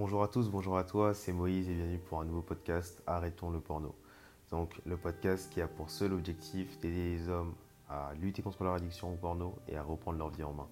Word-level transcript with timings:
Bonjour 0.00 0.22
à 0.22 0.28
tous, 0.28 0.48
bonjour 0.48 0.78
à 0.78 0.84
toi, 0.84 1.12
c'est 1.12 1.30
Moïse 1.30 1.68
et 1.68 1.74
bienvenue 1.74 1.98
pour 1.98 2.22
un 2.22 2.24
nouveau 2.24 2.40
podcast 2.40 3.02
Arrêtons 3.06 3.50
le 3.50 3.60
porno. 3.60 3.94
Donc 4.50 4.80
le 4.86 4.96
podcast 4.96 5.52
qui 5.52 5.60
a 5.60 5.68
pour 5.68 5.90
seul 5.90 6.14
objectif 6.14 6.80
d'aider 6.80 7.10
les 7.10 7.28
hommes 7.28 7.52
à 7.86 8.14
lutter 8.18 8.40
contre 8.40 8.64
leur 8.64 8.72
addiction 8.72 9.12
au 9.12 9.16
porno 9.16 9.54
et 9.68 9.76
à 9.76 9.82
reprendre 9.82 10.16
leur 10.16 10.30
vie 10.30 10.42
en 10.42 10.54
main. 10.54 10.68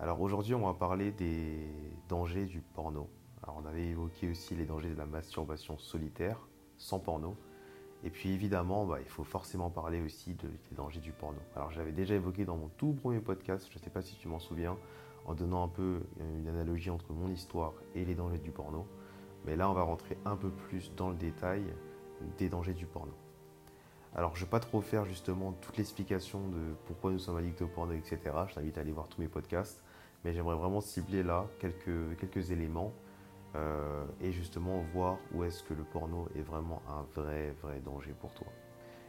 Alors 0.00 0.22
aujourd'hui 0.22 0.54
on 0.54 0.64
va 0.64 0.72
parler 0.72 1.10
des 1.10 1.68
dangers 2.08 2.46
du 2.46 2.62
porno. 2.62 3.10
Alors 3.42 3.60
on 3.62 3.66
avait 3.66 3.88
évoqué 3.88 4.30
aussi 4.30 4.54
les 4.54 4.64
dangers 4.64 4.88
de 4.88 4.96
la 4.96 5.04
masturbation 5.04 5.76
solitaire, 5.76 6.38
sans 6.78 6.98
porno. 6.98 7.36
Et 8.04 8.08
puis 8.08 8.30
évidemment, 8.30 8.86
bah, 8.86 9.00
il 9.00 9.08
faut 9.10 9.22
forcément 9.22 9.68
parler 9.68 10.00
aussi 10.00 10.32
des 10.32 10.74
dangers 10.74 11.00
du 11.00 11.12
porno. 11.12 11.40
Alors 11.56 11.70
j'avais 11.72 11.92
déjà 11.92 12.14
évoqué 12.14 12.46
dans 12.46 12.56
mon 12.56 12.68
tout 12.78 12.94
premier 12.94 13.20
podcast, 13.20 13.68
je 13.70 13.78
ne 13.78 13.84
sais 13.84 13.90
pas 13.90 14.00
si 14.00 14.16
tu 14.16 14.28
m'en 14.28 14.38
souviens, 14.38 14.78
en 15.26 15.34
donnant 15.34 15.64
un 15.64 15.68
peu 15.68 16.00
une 16.20 16.48
analogie 16.48 16.90
entre 16.90 17.12
mon 17.12 17.28
histoire 17.28 17.74
et 17.94 18.04
les 18.04 18.14
dangers 18.14 18.38
du 18.38 18.50
porno. 18.50 18.86
Mais 19.44 19.56
là, 19.56 19.70
on 19.70 19.72
va 19.72 19.82
rentrer 19.82 20.18
un 20.24 20.36
peu 20.36 20.50
plus 20.50 20.92
dans 20.94 21.10
le 21.10 21.16
détail 21.16 21.62
des 22.38 22.48
dangers 22.48 22.74
du 22.74 22.86
porno. 22.86 23.12
Alors, 24.14 24.36
je 24.36 24.40
ne 24.40 24.46
vais 24.46 24.50
pas 24.50 24.60
trop 24.60 24.80
faire 24.82 25.04
justement 25.06 25.52
toute 25.52 25.76
l'explication 25.78 26.48
de 26.48 26.74
pourquoi 26.86 27.10
nous 27.12 27.18
sommes 27.18 27.38
addicts 27.38 27.62
au 27.62 27.66
porno, 27.66 27.92
etc. 27.92 28.18
Je 28.48 28.54
t'invite 28.54 28.76
à 28.76 28.82
aller 28.82 28.92
voir 28.92 29.08
tous 29.08 29.20
mes 29.20 29.28
podcasts. 29.28 29.82
Mais 30.24 30.32
j'aimerais 30.32 30.56
vraiment 30.56 30.80
cibler 30.80 31.22
là 31.22 31.46
quelques, 31.58 32.16
quelques 32.18 32.52
éléments 32.52 32.92
euh, 33.56 34.04
et 34.20 34.30
justement 34.30 34.82
voir 34.92 35.18
où 35.34 35.44
est-ce 35.44 35.62
que 35.64 35.74
le 35.74 35.82
porno 35.82 36.28
est 36.36 36.42
vraiment 36.42 36.80
un 36.88 37.02
vrai, 37.14 37.54
vrai 37.62 37.80
danger 37.80 38.14
pour 38.20 38.32
toi. 38.34 38.46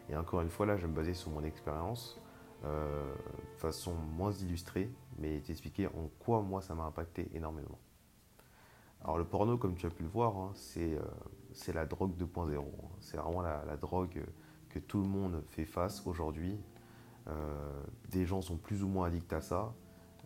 Et 0.10 0.16
encore 0.16 0.42
une 0.42 0.50
fois, 0.50 0.66
là, 0.66 0.76
je 0.76 0.84
vais 0.84 0.88
me 0.88 0.96
baser 0.96 1.14
sur 1.14 1.30
mon 1.30 1.44
expérience, 1.44 2.20
euh, 2.66 3.14
façon 3.58 3.94
moins 3.94 4.32
illustrée, 4.32 4.90
mais 5.18 5.40
t'expliquer 5.42 5.88
en 5.88 6.10
quoi 6.20 6.42
moi 6.42 6.62
ça 6.62 6.76
m'a 6.76 6.84
impacté 6.84 7.30
énormément. 7.34 7.80
Alors 9.04 9.18
le 9.18 9.26
porno, 9.26 9.58
comme 9.58 9.76
tu 9.76 9.86
as 9.86 9.90
pu 9.90 10.04
le 10.04 10.10
voir, 10.10 10.38
hein, 10.38 10.54
euh, 10.78 11.02
c'est 11.52 11.74
la 11.74 11.86
drogue 11.86 12.14
2.0. 12.18 12.58
Hein. 12.58 12.64
C'est 13.02 13.18
vraiment 13.18 13.42
la, 13.42 13.78
drogue 13.78 14.24
que 14.70 14.80
tout 14.80 15.02
le 15.02 15.08
monde 15.08 15.44
fait 15.50 15.66
face 15.66 16.06
aujourd'hui. 16.08 16.58
des 18.10 18.26
gens 18.26 18.42
sont 18.42 18.58
plus 18.58 18.84
ou 18.84 18.88
moins 18.88 19.08
addicts 19.08 19.34
à 19.34 19.42
ça. 19.42 19.74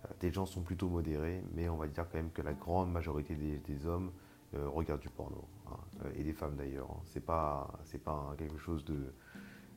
Euh, 0.05 0.13
des 0.19 0.31
gens 0.31 0.45
sont 0.45 0.61
plutôt 0.61 0.89
modérés, 0.89 1.43
mais 1.53 1.69
on 1.69 1.77
va 1.77 1.87
dire 1.87 2.05
quand 2.09 2.17
même 2.17 2.31
que 2.31 2.41
la 2.41 2.53
grande 2.53 2.91
majorité 2.91 3.35
des, 3.35 3.85
hommes 3.85 4.11
euh, 4.55 4.67
regardent 4.67 5.01
du 5.01 5.09
porno, 5.09 5.47
hein, 5.67 5.77
euh, 6.05 6.11
et 6.15 6.23
des 6.23 6.33
femmes 6.33 6.55
d'ailleurs. 6.55 6.89
C'est 7.05 7.25
pas, 7.25 7.79
pas 8.03 8.35
quelque 8.37 8.57
chose 8.57 8.85
de, 8.85 9.13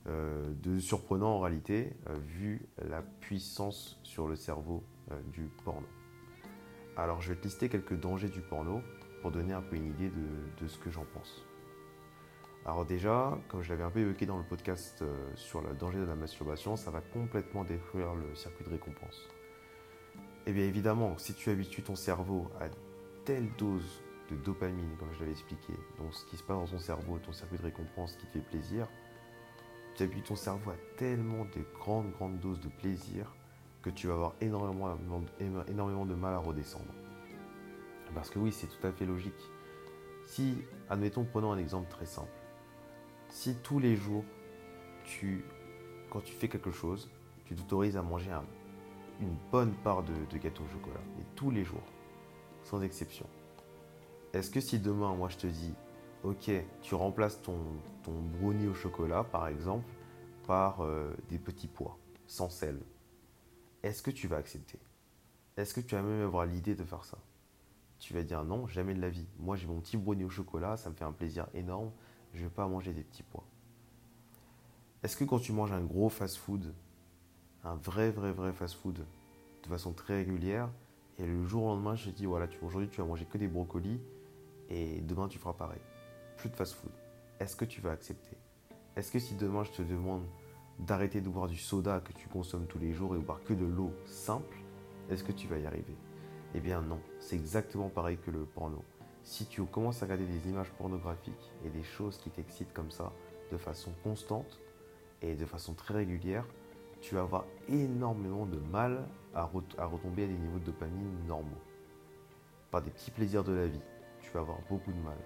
de 0.07 0.79
surprenant 0.79 1.37
en 1.37 1.41
réalité, 1.41 1.95
vu 2.27 2.67
la 2.89 3.03
puissance 3.03 3.99
sur 4.03 4.27
le 4.27 4.35
cerveau 4.35 4.83
du 5.33 5.51
porno. 5.65 5.87
Alors 6.97 7.21
je 7.21 7.33
vais 7.33 7.37
te 7.37 7.45
lister 7.45 7.69
quelques 7.69 7.99
dangers 7.99 8.29
du 8.29 8.41
porno 8.41 8.83
pour 9.23 9.31
donner 9.31 9.53
un 9.53 9.63
peu 9.63 9.77
une 9.77 9.87
idée 9.87 10.11
de, 10.11 10.67
ce 10.67 10.79
que 10.79 10.91
j'en 10.91 11.05
pense. 11.15 11.47
Alors 12.65 12.85
déjà, 12.85 13.39
comme 13.49 13.63
je 13.63 13.71
l'avais 13.71 13.85
un 13.85 13.91
peu 13.91 14.01
évoqué 14.01 14.27
dans 14.27 14.39
le 14.39 14.45
podcast 14.45 15.03
sur 15.35 15.63
le 15.63 15.75
danger 15.75 15.99
de 15.99 16.05
la 16.05 16.15
masturbation, 16.15 16.77
ça 16.77 16.91
va 16.91 17.01
complètement 17.01 17.65
détruire 17.65 18.15
le 18.15 18.35
circuit 18.35 18.65
de 18.65 18.71
récompense. 18.71 19.29
Eh 20.47 20.53
bien 20.53 20.65
évidemment, 20.65 21.17
si 21.19 21.35
tu 21.35 21.51
habitues 21.51 21.83
ton 21.83 21.97
cerveau 21.97 22.51
à 22.61 22.69
telle 23.25 23.49
dose 23.57 24.03
de 24.31 24.37
dopamine, 24.37 24.97
comme 24.99 25.13
je 25.15 25.21
l'avais 25.21 25.33
expliqué, 25.33 25.73
donc 25.99 26.15
ce 26.15 26.25
qui 26.27 26.37
se 26.37 26.43
passe 26.43 26.57
dans 26.57 26.67
ton 26.67 26.79
cerveau, 26.79 27.19
ton 27.19 27.33
circuit 27.33 27.59
de 27.59 27.63
récompense 27.63 28.17
qui 28.17 28.27
te 28.27 28.33
fait 28.33 28.45
plaisir, 28.51 28.89
tu 29.95 30.03
habitues 30.03 30.23
ton 30.23 30.37
cerveau 30.37 30.71
à 30.71 30.77
tellement 30.97 31.45
de 31.45 31.65
grandes, 31.79 32.11
grandes 32.13 32.39
doses 32.41 32.61
de 32.61 32.69
plaisir 32.69 33.35
que 33.83 33.91
tu 33.91 34.07
vas 34.07 34.15
avoir 34.15 34.35
énormément, 34.41 36.07
de 36.07 36.15
mal 36.15 36.35
à 36.35 36.39
redescendre. 36.39 36.93
Parce 38.15 38.31
que 38.31 38.39
oui, 38.39 38.53
c'est 38.53 38.67
tout 38.67 38.87
à 38.87 38.93
fait 38.93 39.07
logique. 39.07 39.33
Si, 40.27 40.57
admettons, 40.89 41.25
prenons 41.25 41.53
un 41.53 41.59
exemple 41.59 41.89
très 41.89 42.07
simple. 42.07 42.29
Si 43.29 43.55
tous 43.57 43.79
les 43.79 43.97
jours, 43.97 44.25
quand 46.11 46.21
tu 46.21 46.33
fais 46.33 46.49
quelque 46.49 46.71
chose, 46.71 47.11
tu 47.45 47.55
t'autorises 47.55 47.97
à 47.97 48.03
manger 48.03 48.31
un 48.31 48.45
une 49.21 49.37
bonne 49.53 49.73
part 49.73 50.03
de, 50.03 50.39
gâteau 50.39 50.65
au 50.65 50.69
chocolat, 50.69 51.01
et 51.19 51.25
tous 51.37 51.51
les 51.51 51.65
jours, 51.65 51.83
sans 52.63 52.83
exception. 52.83 53.27
Est-ce 54.33 54.51
que 54.51 54.61
si 54.61 54.79
demain, 54.79 55.15
moi 55.15 55.29
je 55.29 55.37
te 55.37 55.47
dis, 55.47 55.75
ok, 56.25 56.51
tu 56.83 56.95
remplaces 56.95 57.41
ton, 57.43 57.59
ton 58.03 58.13
brownie 58.13 58.69
au 58.69 58.75
chocolat, 58.75 59.25
par 59.25 59.49
exemple, 59.49 59.85
par 60.47 60.83
euh, 60.83 61.13
des 61.29 61.39
petits 61.39 61.69
pois, 61.69 61.97
sans 62.27 62.49
sel, 62.49 62.79
est-ce 63.83 64.03
que 64.03 64.11
tu 64.11 64.29
vas 64.29 64.37
accepter? 64.37 64.79
Est-ce 65.57 65.75
que 65.75 65.81
tu 65.81 65.95
vas 65.95 66.03
même 66.03 66.23
avoir 66.23 66.47
l'idée 66.47 66.75
de 66.75 66.85
faire 66.85 67.05
ça? 67.05 67.19
Tu 67.99 68.15
vas 68.15 68.23
dire 68.23 68.45
non, 68.45 68.67
jamais 68.67 68.95
de 68.95 69.01
la 69.01 69.11
vie. 69.11 69.27
Moi 69.39 69.57
j'ai 69.57 69.67
mon 69.67 69.81
petit 69.81 69.97
brownie 69.97 70.25
au 70.25 70.31
chocolat, 70.31 70.77
ça 70.77 70.91
me 70.91 70.95
fait 70.95 71.05
un 71.05 71.13
plaisir 71.13 71.47
énorme, 71.55 71.91
je 72.33 72.41
ne 72.41 72.45
vais 72.45 72.55
pas 72.55 72.67
manger 72.67 72.93
des 72.93 73.03
petits 73.03 73.23
pois. 73.23 73.45
Est-ce 75.03 75.17
que 75.17 75.25
quand 75.25 75.39
tu 75.39 75.53
manges 75.53 75.73
un 75.73 75.83
gros 75.83 76.09
fast-food, 76.09 76.75
un 77.65 77.75
vrai, 77.77 78.11
vrai, 78.11 78.33
vrai 78.33 78.53
fast-food 78.53 79.05
de 79.63 79.69
façon 79.69 79.93
très 79.93 80.17
régulière. 80.17 80.71
Et 81.19 81.27
le 81.27 81.45
jour 81.45 81.65
au 81.65 81.69
lendemain, 81.69 81.95
je 81.97 82.11
te 82.11 82.17
dis 82.17 82.27
voilà, 82.27 82.49
aujourd'hui 82.63 82.89
tu 82.89 83.01
vas 83.01 83.07
manger 83.07 83.27
que 83.27 83.39
des 83.39 83.49
brocolis 83.49 84.01
et 84.69 85.01
demain 85.03 85.29
tu 85.29 85.39
feras 85.39 85.53
pareil. 85.53 85.81
Plus 86.39 86.49
de 86.49 86.57
fast-food. 86.57 86.93
Est-ce 87.39 87.57
que 87.57 87.65
tu 87.65 87.81
vas 87.81 87.91
accepter? 87.91 88.37
Est-ce 88.97 89.13
que 89.13 89.19
si 89.19 89.35
demain 89.35 89.65
je 89.65 89.71
te 89.71 89.83
demande 89.83 90.25
d'arrêter 90.87 91.21
de 91.21 91.29
boire 91.29 91.49
du 91.49 91.57
soda 91.57 92.01
que 92.01 92.13
tu 92.13 92.29
consommes 92.29 92.67
tous 92.67 92.79
les 92.79 92.93
jours 92.93 93.15
et 93.15 93.19
boire 93.19 93.43
que 93.45 93.53
de 93.53 93.65
l'eau 93.65 93.93
simple, 94.07 94.57
est-ce 95.11 95.25
que 95.25 95.33
tu 95.33 95.47
vas 95.47 95.59
y 95.59 95.67
arriver? 95.67 95.97
Eh 96.55 96.61
bien 96.61 96.81
non, 96.81 97.01
c'est 97.19 97.37
exactement 97.37 97.89
pareil 97.89 98.19
que 98.19 98.31
le 98.31 98.45
porno. 98.45 98.83
Si 99.23 99.47
tu 99.47 99.63
commences 99.65 100.03
à 100.03 100.07
regarder 100.07 100.27
des 100.27 100.49
images 100.49 100.71
pornographiques 100.73 101.53
et 101.65 101.69
des 101.69 101.83
choses 101.83 102.17
qui 102.19 102.31
t'excitent 102.31 102.73
comme 102.73 102.91
ça, 102.91 103.13
de 103.53 103.57
façon 103.57 103.93
constante 104.03 104.61
et 105.23 105.35
de 105.35 105.45
façon 105.45 105.75
très 105.75 105.95
régulière, 105.95 106.47
tu 107.01 107.15
vas 107.15 107.23
avoir 107.23 107.45
énormément 107.69 108.47
de 108.47 108.59
mal 108.59 109.07
à, 109.35 109.45
retomber 109.45 110.25
à 110.25 110.27
des 110.27 110.35
niveaux 110.35 110.59
de 110.59 110.65
dopamine 110.65 111.27
normaux. 111.27 111.51
Par 112.71 112.83
des 112.83 112.91
petits 112.91 113.11
plaisirs 113.11 113.45
de 113.45 113.53
la 113.53 113.67
vie, 113.67 113.81
tu 114.21 114.31
vas 114.33 114.41
avoir 114.41 114.59
beaucoup 114.69 114.93
de 114.93 115.01
mal. 115.01 115.17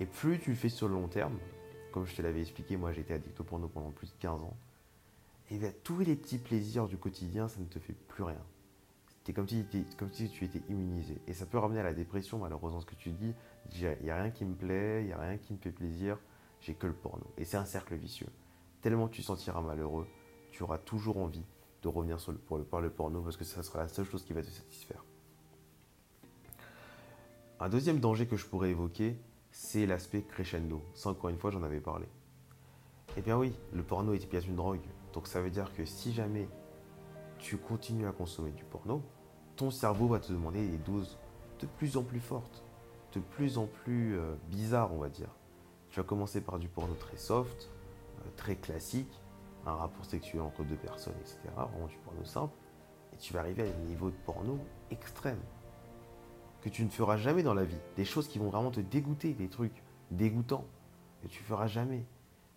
Et 0.00 0.06
plus 0.06 0.38
tu 0.38 0.50
le 0.50 0.56
fais 0.56 0.68
sur 0.68 0.88
le 0.88 0.94
long 0.94 1.08
terme, 1.08 1.38
comme 1.92 2.06
je 2.06 2.14
te 2.14 2.22
l'avais 2.22 2.40
expliqué, 2.40 2.76
moi 2.76 2.92
j'étais 2.92 3.14
addict 3.14 3.38
au 3.40 3.44
porno 3.44 3.68
pendant 3.68 3.90
plus 3.90 4.12
de 4.12 4.18
15 4.18 4.42
ans, 4.42 4.56
et 5.50 5.58
bien 5.58 5.72
tous 5.84 6.00
les 6.00 6.16
petits 6.16 6.38
plaisirs 6.38 6.88
du 6.88 6.96
quotidien, 6.96 7.48
ça 7.48 7.60
ne 7.60 7.66
te 7.66 7.78
fait 7.78 7.94
plus 7.94 8.22
rien. 8.22 8.42
C'est 9.24 9.34
comme, 9.34 9.46
si, 9.46 10.30
tu 10.30 10.46
étais 10.46 10.62
immunisé. 10.70 11.20
Et 11.26 11.34
ça 11.34 11.44
peut 11.44 11.58
ramener 11.58 11.80
à 11.80 11.82
la 11.82 11.92
dépression, 11.92 12.38
malheureusement, 12.38 12.80
ce 12.80 12.86
que 12.86 12.94
tu 12.94 13.10
dis. 13.10 13.34
Il 13.74 13.96
n'y 14.02 14.10
a 14.10 14.22
rien 14.22 14.30
qui 14.30 14.46
me 14.46 14.54
plaît, 14.54 15.02
il 15.02 15.08
n'y 15.08 15.12
a 15.12 15.18
rien 15.18 15.36
qui 15.36 15.52
me 15.52 15.58
fait 15.58 15.70
plaisir, 15.70 16.18
j'ai 16.62 16.72
que 16.72 16.86
le 16.86 16.94
porno. 16.94 17.26
Et 17.36 17.44
c'est 17.44 17.58
un 17.58 17.66
cercle 17.66 17.94
vicieux. 17.94 18.28
Tellement 18.80 19.06
tu 19.06 19.20
te 19.20 19.26
sentiras 19.26 19.60
malheureux, 19.60 20.06
tu 20.50 20.62
auras 20.62 20.78
toujours 20.78 21.18
envie 21.18 21.44
de 21.82 21.88
revenir 21.88 22.18
sur 22.20 22.32
le, 22.32 22.38
pour 22.38 22.56
le, 22.56 22.64
par 22.64 22.80
le 22.80 22.88
porno 22.88 23.20
parce 23.20 23.36
que 23.36 23.44
ça 23.44 23.62
sera 23.62 23.80
la 23.80 23.88
seule 23.88 24.06
chose 24.06 24.24
qui 24.24 24.32
va 24.32 24.40
te 24.40 24.48
satisfaire. 24.48 25.04
Un 27.60 27.68
deuxième 27.68 28.00
danger 28.00 28.26
que 28.26 28.36
je 28.36 28.46
pourrais 28.46 28.70
évoquer, 28.70 29.18
c'est 29.50 29.84
l'aspect 29.84 30.22
crescendo. 30.22 30.82
Ça, 30.94 31.10
encore 31.10 31.28
une 31.28 31.38
fois, 31.38 31.50
j'en 31.50 31.62
avais 31.62 31.80
parlé. 31.80 32.06
Eh 33.18 33.20
bien 33.20 33.36
oui, 33.36 33.52
le 33.74 33.82
porno 33.82 34.14
est 34.14 34.30
bien 34.30 34.40
une 34.40 34.56
drogue. 34.56 34.80
Donc 35.18 35.26
ça 35.26 35.40
veut 35.40 35.50
dire 35.50 35.74
que 35.74 35.84
si 35.84 36.12
jamais 36.12 36.48
tu 37.38 37.56
continues 37.56 38.06
à 38.06 38.12
consommer 38.12 38.52
du 38.52 38.62
porno, 38.62 39.02
ton 39.56 39.72
cerveau 39.72 40.06
va 40.06 40.20
te 40.20 40.30
demander 40.30 40.64
des 40.64 40.78
doses 40.78 41.18
de 41.58 41.66
plus 41.66 41.96
en 41.96 42.04
plus 42.04 42.20
fortes, 42.20 42.62
de 43.14 43.18
plus 43.18 43.58
en 43.58 43.66
plus 43.66 44.16
euh, 44.16 44.36
bizarres, 44.48 44.94
on 44.94 44.98
va 44.98 45.08
dire. 45.08 45.34
Tu 45.90 45.98
vas 45.98 46.06
commencer 46.06 46.40
par 46.40 46.60
du 46.60 46.68
porno 46.68 46.94
très 46.94 47.16
soft, 47.16 47.68
euh, 48.20 48.28
très 48.36 48.54
classique, 48.54 49.10
un 49.66 49.74
rapport 49.74 50.04
sexuel 50.04 50.40
entre 50.40 50.62
deux 50.62 50.76
personnes, 50.76 51.16
etc. 51.18 51.40
Vraiment 51.52 51.88
du 51.88 51.96
porno 51.96 52.22
simple. 52.22 52.54
Et 53.12 53.16
tu 53.16 53.32
vas 53.32 53.40
arriver 53.40 53.64
à 53.64 53.66
des 53.66 53.86
niveaux 53.88 54.10
de 54.10 54.16
porno 54.24 54.60
extrêmes 54.92 55.42
que 56.60 56.68
tu 56.68 56.84
ne 56.84 56.90
feras 56.90 57.16
jamais 57.16 57.42
dans 57.42 57.54
la 57.54 57.64
vie. 57.64 57.80
Des 57.96 58.04
choses 58.04 58.28
qui 58.28 58.38
vont 58.38 58.50
vraiment 58.50 58.70
te 58.70 58.78
dégoûter, 58.78 59.34
des 59.34 59.48
trucs 59.48 59.82
dégoûtants 60.12 60.68
que 61.22 61.26
tu 61.26 61.42
feras 61.42 61.66
jamais. 61.66 62.06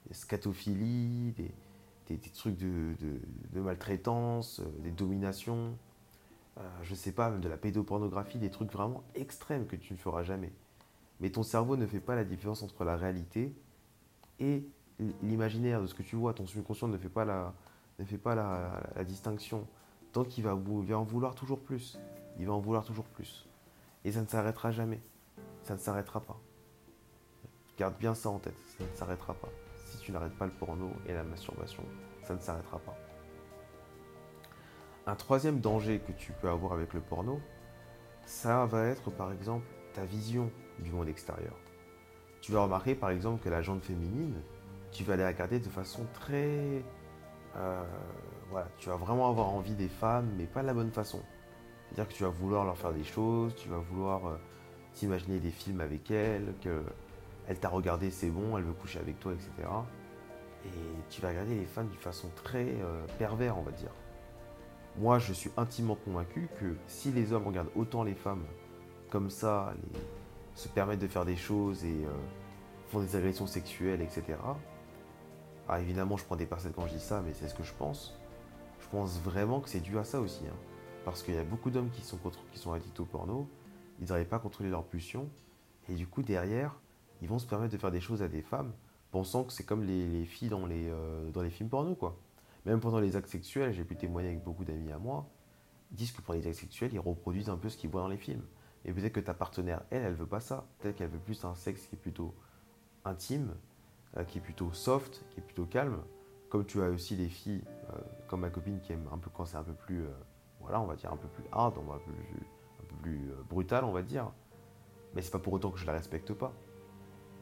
Des 0.06 0.14
scatophilies, 0.14 1.32
des, 1.32 1.52
des, 2.18 2.30
trucs 2.30 2.58
de, 2.58 2.96
de, 3.52 3.62
maltraitance, 3.62 4.60
euh, 4.60 4.66
des 4.80 4.92
dominations, 4.92 5.78
euh, 6.58 6.62
je 6.84 6.96
sais 6.96 7.12
pas, 7.12 7.30
même 7.30 7.42
de 7.42 7.50
la 7.50 7.58
pédopornographie, 7.58 8.38
des 8.38 8.50
trucs 8.50 8.72
vraiment 8.72 9.04
extrêmes 9.16 9.66
que 9.68 9.76
tu 9.76 9.94
ne 9.94 9.98
feras 9.98 10.24
jamais. 10.24 10.52
Mais 11.20 11.30
ton 11.30 11.44
cerveau 11.44 11.78
ne 11.78 11.86
fait 11.86 12.00
pas 12.00 12.16
la 12.16 12.24
différence 12.24 12.64
entre 12.64 12.84
la 12.84 12.96
réalité 12.96 13.54
et 14.40 14.66
l'imaginaire 15.22 15.82
de 15.82 15.88
ce 15.88 15.94
que 15.94 16.04
tu 16.04 16.16
vois, 16.16 16.34
ton 16.34 16.48
subconscient 16.48 16.88
ne 16.88 16.98
fait 16.98 17.10
pas 17.10 17.26
la, 17.26 17.54
ne 18.00 18.06
fait 18.06 18.18
pas 18.18 18.36
la, 18.36 19.04
distinction. 19.04 19.68
Donc 20.14 20.38
il 20.38 20.44
va, 20.44 20.56
va 20.56 20.98
en 20.98 21.04
vouloir 21.04 21.36
toujours 21.36 21.60
plus. 21.60 22.00
Il 22.40 22.48
va 22.48 22.54
en 22.54 22.60
vouloir 22.60 22.84
toujours 22.84 23.06
plus. 23.06 23.48
Et 24.04 24.12
ça 24.12 24.22
ne 24.22 24.28
s'arrêtera 24.28 24.72
jamais. 24.72 25.00
Ça 25.64 25.76
ne 25.76 25.80
s'arrêtera 25.80 26.22
pas. 26.22 26.40
Garde 27.78 27.98
bien 27.98 28.16
ça 28.16 28.30
en 28.30 28.40
tête. 28.40 28.58
Ça 28.78 28.84
ne 28.84 28.96
s'arrêtera 28.96 29.34
pas. 29.34 29.50
Si 29.92 29.98
tu 29.98 30.14
n'arrêtes 30.14 30.38
pas 30.38 30.46
le 30.46 30.54
porno 30.54 30.90
et 31.06 31.12
la 31.12 31.24
masturbation, 31.24 31.84
ça 32.24 32.34
ne 32.34 32.40
s'arrêtera 32.40 32.80
pas. 32.80 32.98
Un 35.06 35.16
troisième 35.16 35.60
danger 35.60 36.00
que 36.00 36.14
tu 36.14 36.32
peux 36.32 36.48
avoir 36.50 36.72
avec 36.72 36.94
le 36.94 37.02
porno, 37.02 37.42
ça 38.26 38.66
va 38.68 38.86
être 38.86 39.12
par 39.12 39.34
exemple 39.34 39.66
ta 39.94 40.06
vision 40.06 40.50
du 40.80 40.92
monde 40.92 41.10
extérieur. 41.10 41.56
Tu 42.40 42.54
vas 42.54 42.64
remarquer 42.64 42.96
par 42.96 43.10
exemple 43.10 43.44
que 43.44 43.50
la 43.50 43.62
jante 43.62 43.84
féminine, 43.84 44.42
tu 44.94 45.04
vas 45.04 45.18
la 45.18 45.28
regarder 45.28 45.60
de 45.60 45.68
façon 45.68 46.06
très... 46.14 46.82
Euh, 47.58 47.84
voilà, 48.50 48.70
tu 48.78 48.88
vas 48.88 48.96
vraiment 48.96 49.30
avoir 49.30 49.50
envie 49.50 49.76
des 49.76 49.90
femmes, 49.90 50.32
mais 50.38 50.46
pas 50.46 50.62
de 50.62 50.68
la 50.68 50.74
bonne 50.74 50.92
façon. 50.92 51.22
C'est-à-dire 51.88 52.08
que 52.08 52.14
tu 52.14 52.24
vas 52.24 52.30
vouloir 52.30 52.64
leur 52.64 52.78
faire 52.78 52.94
des 52.94 53.04
choses, 53.04 53.54
tu 53.56 53.68
vas 53.68 53.80
vouloir 53.80 54.26
euh, 54.26 54.38
t'imaginer 54.94 55.40
des 55.42 55.52
films 55.52 55.82
avec 55.82 56.10
elles, 56.12 56.54
qu'elle 57.46 57.60
t'a 57.60 57.70
regardé, 57.70 58.12
c'est 58.12 58.30
bon, 58.30 58.58
elle 58.58 58.64
veut 58.64 58.74
coucher 58.74 59.00
avec 59.00 59.20
toi, 59.20 59.34
etc. 59.34 59.50
Et 60.66 60.70
tu 61.10 61.22
vas 61.22 61.30
regarder 61.30 61.56
les 61.56 61.66
femmes 61.66 61.88
d'une 61.88 62.00
façon 62.00 62.30
très 62.36 62.68
euh, 62.82 63.06
pervers, 63.18 63.58
on 63.58 63.64
va 63.64 63.72
dire. 63.72 63.92
Moi, 64.98 65.20
je 65.20 65.34
suis 65.34 65.52
intimement 65.58 65.96
convaincu 65.96 66.50
que 66.60 66.76
si 66.88 67.12
les 67.12 67.34
hommes 67.34 67.48
regardent 67.48 67.72
autant 67.76 68.04
les 68.04 68.14
femmes 68.14 68.44
comme 69.10 69.30
ça, 69.30 69.74
se 70.56 70.68
permettent 70.68 71.00
de 71.00 71.08
faire 71.08 71.26
des 71.26 71.36
choses 71.36 71.84
et 71.84 72.06
euh, 72.06 72.12
font 72.90 73.00
des 73.00 73.16
agressions 73.16 73.48
sexuelles, 73.48 74.02
etc. 74.02 74.38
Ah, 75.68 75.80
évidemment, 75.80 76.18
je 76.18 76.26
prends 76.26 76.36
des 76.36 76.46
pincettes 76.46 76.74
quand 76.76 76.88
je 76.88 76.94
dis 76.94 77.00
ça, 77.00 77.22
mais 77.26 77.34
c'est 77.34 77.48
ce 77.48 77.56
que 77.56 77.64
je 77.64 77.74
pense. 77.74 78.18
Je 78.82 78.88
pense 78.90 79.20
vraiment 79.20 79.62
que 79.62 79.70
c'est 79.70 79.80
dû 79.80 79.98
à 79.98 80.04
ça 80.04 80.20
aussi. 80.20 80.44
Hein. 80.46 80.56
Parce 81.06 81.24
qu'il 81.24 81.34
y 81.34 81.38
a 81.38 81.44
beaucoup 81.44 81.70
d'hommes 81.70 81.90
qui 81.90 82.02
sont, 82.02 82.20
qui 82.52 82.60
sont 82.60 82.74
addicts 82.74 83.00
au 83.00 83.06
porno, 83.06 83.48
ils 84.02 84.10
n'arrivent 84.10 84.28
pas 84.28 84.36
à 84.36 84.40
contrôler 84.40 84.70
leur 84.70 84.84
pulsion, 84.84 85.30
et 85.90 85.94
du 85.94 86.08
coup, 86.08 86.22
derrière, 86.22 86.76
ils 87.22 87.28
vont 87.28 87.40
se 87.40 87.46
permettre 87.46 87.74
de 87.74 87.78
faire 87.78 87.92
des 87.92 88.02
choses 88.02 88.22
à 88.22 88.28
des 88.28 88.42
femmes, 88.42 88.74
pensant 89.12 89.44
que 89.44 89.54
c'est 89.54 89.64
comme 89.64 89.84
les, 89.84 90.26
filles 90.26 90.50
dans 90.50 90.66
les, 90.66 90.90
euh, 90.90 91.30
dans 91.32 91.42
les 91.42 91.50
films 91.50 91.70
porno, 91.70 91.96
quoi. 91.96 92.18
Même 92.66 92.80
pendant 92.80 93.00
les 93.00 93.16
actes 93.16 93.30
sexuels, 93.30 93.74
j'ai 93.74 93.84
pu 93.84 93.96
témoigner 93.96 94.30
avec 94.30 94.44
beaucoup 94.44 94.64
d'amis 94.64 94.92
à 94.92 94.98
moi, 94.98 95.28
ils 95.92 95.98
disent 95.98 96.12
que 96.12 96.22
pendant 96.22 96.40
les 96.40 96.48
actes 96.48 96.60
sexuels, 96.60 96.92
ils 96.94 97.00
reproduisent 97.00 97.50
un 97.50 97.58
peu 97.58 97.70
ce 97.70 97.78
qu'ils 97.78 97.90
voient 97.90 98.02
dans 98.02 98.08
les 98.08 98.18
films. 98.18 98.44
Et 98.86 98.94
peut-être 98.94 99.14
que 99.14 99.20
ta 99.20 99.34
partenaire, 99.34 99.84
elle, 99.90 100.04
elle 100.04 100.14
veut 100.14 100.26
pas 100.26 100.40
ça. 100.40 100.66
Peut-être 100.80 100.96
qu'elle 100.96 101.10
veut 101.10 101.20
plus 101.20 101.44
un 101.46 101.54
sexe 101.54 101.86
qui 101.86 101.96
est 101.96 102.00
plutôt 102.00 102.34
intime, 103.06 103.54
euh, 104.18 104.24
qui 104.24 104.40
est 104.40 104.42
plutôt 104.42 104.72
soft, 104.74 105.24
qui 105.32 105.40
est 105.40 105.44
plutôt 105.44 105.66
calme. 105.66 106.00
Comme 106.50 106.66
tu 106.66 106.82
as 106.82 106.90
aussi 106.90 107.16
des 107.16 107.30
filles, 107.30 107.64
euh, 107.90 107.98
comme 108.28 108.42
ma 108.42 108.50
copine, 108.50 108.80
qui 108.80 108.94
aime 108.94 109.08
un 109.12 109.18
peu 109.18 109.30
quand 109.30 109.46
c'est 109.46 109.58
un 109.58 109.64
peu 109.64 109.74
plus, 109.74 110.06
voilà, 110.60 110.82
on 110.82 110.86
va 110.86 110.96
dire 110.96 111.12
un 111.12 111.18
peu 111.18 111.28
plus 111.28 111.44
hard, 111.52 111.78
un 111.78 112.84
peu 112.84 112.96
plus 113.02 113.32
brutal, 113.50 113.84
on 113.84 113.92
va 113.92 114.02
dire. 114.02 114.32
Mais 115.14 115.22
c'est 115.22 115.32
pas 115.32 115.40
pour 115.40 115.54
autant 115.54 115.72
que 115.72 115.80
je 115.80 115.86
la 115.86 115.94
respecte 115.94 116.34
pas. 116.34 116.54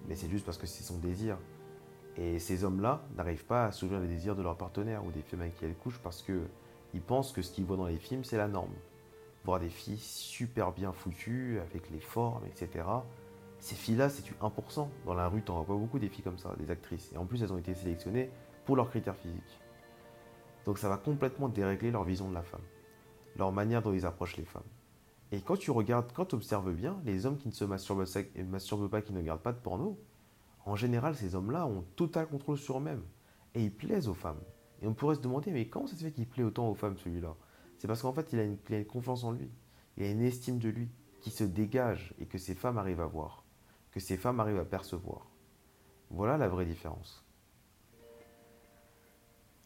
Mais 0.07 0.15
c'est 0.15 0.29
juste 0.29 0.45
parce 0.45 0.57
que 0.57 0.67
c'est 0.67 0.83
son 0.83 0.97
désir. 0.97 1.37
Et 2.17 2.39
ces 2.39 2.63
hommes-là 2.63 3.01
n'arrivent 3.15 3.45
pas 3.45 3.65
à 3.65 3.71
s'ouvrir 3.71 3.99
les 3.99 4.07
désirs 4.07 4.35
de 4.35 4.41
leur 4.41 4.57
partenaire 4.57 5.05
ou 5.05 5.11
des 5.11 5.21
femmes 5.21 5.41
avec 5.41 5.55
qui 5.55 5.65
elles 5.65 5.75
couchent 5.75 5.99
parce 5.99 6.21
qu'ils 6.21 7.01
pensent 7.01 7.31
que 7.31 7.41
ce 7.41 7.51
qu'ils 7.51 7.65
voient 7.65 7.77
dans 7.77 7.85
les 7.85 7.97
films, 7.97 8.23
c'est 8.23 8.37
la 8.37 8.47
norme. 8.47 8.73
Voir 9.45 9.59
des 9.59 9.69
filles 9.69 9.97
super 9.99 10.71
bien 10.71 10.91
foutues, 10.91 11.59
avec 11.59 11.89
les 11.91 12.01
formes, 12.01 12.45
etc. 12.45 12.85
Ces 13.59 13.75
filles-là, 13.75 14.09
c'est 14.09 14.23
du 14.23 14.33
1%. 14.33 14.87
Dans 15.05 15.13
la 15.13 15.27
rue, 15.27 15.41
t'en 15.41 15.55
vois 15.55 15.65
pas 15.65 15.79
beaucoup 15.79 15.99
des 15.99 16.09
filles 16.09 16.23
comme 16.23 16.37
ça, 16.37 16.53
des 16.59 16.71
actrices. 16.71 17.11
Et 17.13 17.17
en 17.17 17.25
plus, 17.25 17.41
elles 17.41 17.53
ont 17.53 17.57
été 17.57 17.73
sélectionnées 17.73 18.29
pour 18.65 18.75
leurs 18.75 18.89
critères 18.89 19.15
physiques. 19.15 19.59
Donc 20.65 20.77
ça 20.77 20.89
va 20.89 20.97
complètement 20.97 21.49
dérégler 21.49 21.91
leur 21.91 22.03
vision 22.03 22.29
de 22.29 22.33
la 22.33 22.43
femme, 22.43 22.61
leur 23.37 23.51
manière 23.51 23.81
dont 23.81 23.93
ils 23.93 24.05
approchent 24.05 24.37
les 24.37 24.45
femmes. 24.45 24.61
Et 25.31 25.41
quand 25.41 25.57
tu 25.57 25.71
regardes, 25.71 26.11
quand 26.13 26.25
tu 26.25 26.35
observes 26.35 26.73
bien, 26.73 26.99
les 27.05 27.25
hommes 27.25 27.37
qui 27.37 27.47
ne 27.47 27.53
se 27.53 27.65
masturbent, 27.65 28.89
pas, 28.89 29.01
qui 29.01 29.13
ne 29.13 29.19
regardent 29.19 29.41
pas 29.41 29.53
de 29.53 29.59
porno, 29.59 29.99
en 30.65 30.75
général, 30.75 31.15
ces 31.15 31.35
hommes-là 31.35 31.67
ont 31.67 31.83
total 31.95 32.27
contrôle 32.27 32.57
sur 32.57 32.77
eux-mêmes. 32.77 33.03
Et 33.53 33.63
ils 33.63 33.75
plaisent 33.75 34.07
aux 34.07 34.13
femmes. 34.13 34.41
Et 34.81 34.87
on 34.87 34.93
pourrait 34.93 35.15
se 35.15 35.21
demander, 35.21 35.51
mais 35.51 35.67
comment 35.67 35.87
ça 35.87 35.95
se 35.95 36.03
fait 36.03 36.11
qu'il 36.11 36.27
plaît 36.27 36.43
autant 36.43 36.69
aux 36.69 36.75
femmes, 36.75 36.97
celui-là? 36.97 37.35
C'est 37.77 37.87
parce 37.87 38.01
qu'en 38.01 38.13
fait, 38.13 38.33
il 38.33 38.39
a, 38.39 38.43
une, 38.43 38.85
confiance 38.85 39.23
en 39.23 39.31
lui. 39.31 39.49
Il 39.97 40.03
a 40.03 40.11
une 40.11 40.21
estime 40.21 40.59
de 40.59 40.69
lui 40.69 40.89
qui 41.21 41.31
se 41.31 41.43
dégage 41.43 42.13
et 42.19 42.25
que 42.25 42.37
ces 42.37 42.55
femmes 42.55 42.77
arrivent 42.77 43.01
à 43.01 43.05
voir. 43.05 43.45
Que 43.91 43.99
ces 43.99 44.17
femmes 44.17 44.39
arrivent 44.39 44.59
à 44.59 44.65
percevoir. 44.65 45.27
Voilà 46.09 46.37
la 46.37 46.47
vraie 46.47 46.65
différence. 46.65 47.25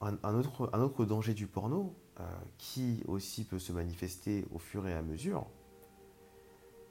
Un 0.02 0.36
autre, 0.36 1.06
danger 1.06 1.34
du 1.34 1.48
porno, 1.48 1.96
euh, 2.20 2.24
qui 2.58 3.04
aussi 3.08 3.44
peut 3.44 3.60
se 3.60 3.72
manifester 3.72 4.46
au 4.54 4.60
fur 4.60 4.88
et 4.88 4.94
à 4.94 5.02
mesure, 5.02 5.48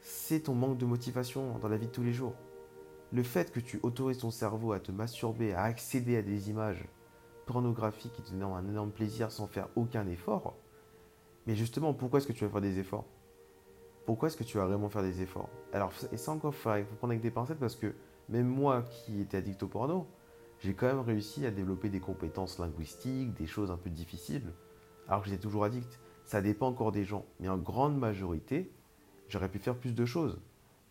c'est 0.00 0.40
ton 0.40 0.54
manque 0.54 0.78
de 0.78 0.86
motivation 0.86 1.58
dans 1.58 1.68
la 1.68 1.76
vie 1.76 1.86
de 1.86 1.92
tous 1.92 2.02
les 2.02 2.12
jours. 2.12 2.34
Le 3.12 3.22
fait 3.22 3.52
que 3.52 3.60
tu 3.60 3.78
autorises 3.82 4.18
ton 4.18 4.30
cerveau 4.30 4.72
à 4.72 4.80
te 4.80 4.90
masturber, 4.90 5.52
à 5.52 5.62
accéder 5.62 6.16
à 6.16 6.22
des 6.22 6.50
images 6.50 6.88
pornographiques 7.46 8.12
qui 8.12 8.22
te 8.22 8.30
donnent 8.30 8.42
un 8.42 8.68
énorme 8.68 8.90
plaisir 8.90 9.30
sans 9.30 9.46
faire 9.46 9.68
aucun 9.76 10.06
effort, 10.06 10.56
mais 11.46 11.56
justement, 11.56 11.92
pourquoi 11.92 12.18
est-ce 12.18 12.26
que 12.26 12.32
tu 12.32 12.44
vas 12.44 12.50
faire 12.50 12.60
des 12.60 12.78
efforts? 12.78 13.04
Pourquoi 14.06 14.28
est-ce 14.28 14.36
que 14.36 14.44
tu 14.44 14.58
vas 14.58 14.66
vraiment 14.66 14.88
faire 14.88 15.02
des 15.02 15.22
efforts? 15.22 15.48
Alors, 15.72 15.92
et 16.10 16.16
ça 16.16 16.32
encore, 16.32 16.52
il 16.52 16.84
faut 16.84 16.94
prendre 16.96 17.12
avec 17.12 17.20
des 17.20 17.30
pincettes 17.30 17.58
parce 17.58 17.76
que 17.76 17.94
même 18.28 18.46
moi 18.46 18.82
qui 18.82 19.20
étais 19.20 19.38
addict 19.38 19.62
au 19.62 19.68
porno, 19.68 20.06
j'ai 20.60 20.74
quand 20.74 20.86
même 20.86 21.00
réussi 21.00 21.44
à 21.46 21.50
développer 21.50 21.88
des 21.88 22.00
compétences 22.00 22.58
linguistiques, 22.58 23.34
des 23.34 23.46
choses 23.46 23.70
un 23.70 23.76
peu 23.76 23.90
difficiles, 23.90 24.52
alors 25.08 25.22
que 25.22 25.28
j'étais 25.28 25.42
toujours 25.42 25.64
addict. 25.64 26.00
Ça 26.24 26.40
dépend 26.40 26.68
encore 26.68 26.92
des 26.92 27.04
gens, 27.04 27.26
mais 27.40 27.48
en 27.48 27.58
grande 27.58 27.98
majorité, 27.98 28.72
j'aurais 29.28 29.48
pu 29.48 29.58
faire 29.58 29.76
plus 29.76 29.94
de 29.94 30.04
choses. 30.04 30.40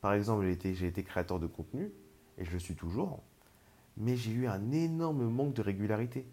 Par 0.01 0.13
exemple, 0.13 0.45
j'ai 0.63 0.87
été 0.87 1.03
créateur 1.03 1.39
de 1.39 1.47
contenu, 1.47 1.91
et 2.37 2.45
je 2.45 2.51
le 2.51 2.59
suis 2.59 2.75
toujours, 2.75 3.23
mais 3.97 4.15
j'ai 4.15 4.31
eu 4.31 4.47
un 4.47 4.71
énorme 4.71 5.29
manque 5.29 5.53
de 5.53 5.61
régularité. 5.61 6.27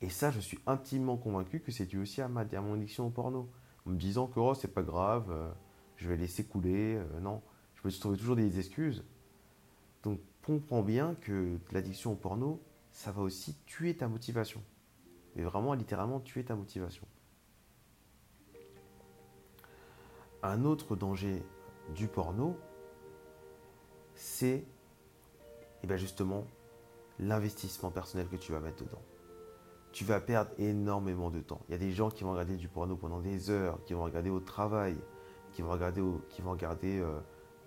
Et 0.00 0.08
ça, 0.08 0.30
je 0.30 0.40
suis 0.40 0.58
intimement 0.66 1.16
convaincu 1.16 1.60
que 1.60 1.72
c'est 1.72 1.86
dû 1.86 1.98
aussi 1.98 2.20
à, 2.20 2.28
ma, 2.28 2.44
mon 2.60 2.74
addiction 2.74 3.06
au 3.06 3.10
porno. 3.10 3.50
En 3.86 3.90
me 3.90 3.96
disant 3.96 4.26
que 4.26 4.40
oh, 4.40 4.54
c'est 4.54 4.72
pas 4.72 4.82
grave, 4.82 5.30
euh, 5.30 5.50
je 5.96 6.08
vais 6.08 6.16
laisser 6.16 6.44
couler. 6.44 6.96
Euh, 6.96 7.20
non, 7.20 7.42
je 7.76 7.82
me 7.84 7.90
suis 7.90 8.00
trouvé 8.00 8.16
toujours 8.16 8.36
des 8.36 8.58
excuses. 8.58 9.04
Donc, 10.02 10.20
comprends 10.44 10.82
bien 10.82 11.14
que 11.20 11.58
l'addiction 11.70 12.12
au 12.12 12.16
porno, 12.16 12.60
ça 12.92 13.12
va 13.12 13.22
aussi 13.22 13.56
tuer 13.66 13.96
ta 13.96 14.08
motivation. 14.08 14.62
Mais 15.36 15.42
vraiment, 15.42 15.74
littéralement, 15.74 16.20
tuer 16.20 16.44
ta 16.44 16.54
motivation. 16.54 17.06
Un 20.42 20.64
autre 20.64 20.96
danger 20.96 21.42
du 21.94 22.08
porno, 22.08 22.56
c'est 24.14 24.64
et 25.82 25.86
bien 25.86 25.96
justement, 25.96 26.46
l'investissement 27.18 27.90
personnel 27.90 28.28
que 28.28 28.36
tu 28.36 28.52
vas 28.52 28.60
mettre 28.60 28.84
dedans. 28.84 29.02
Tu 29.92 30.04
vas 30.04 30.20
perdre 30.20 30.50
énormément 30.58 31.30
de 31.30 31.40
temps. 31.40 31.60
Il 31.68 31.72
y 31.72 31.74
a 31.74 31.78
des 31.78 31.92
gens 31.92 32.10
qui 32.10 32.24
vont 32.24 32.32
regarder 32.32 32.56
du 32.56 32.68
porno 32.68 32.96
pendant 32.96 33.20
des 33.20 33.50
heures, 33.50 33.82
qui 33.84 33.94
vont 33.94 34.04
regarder 34.04 34.30
au 34.30 34.40
travail, 34.40 34.96
qui 35.52 35.62
vont 35.62 35.70
regarder, 35.70 36.02
qui 36.28 36.42
vont 36.42 36.52
regarder 36.52 37.00
euh, 37.00 37.18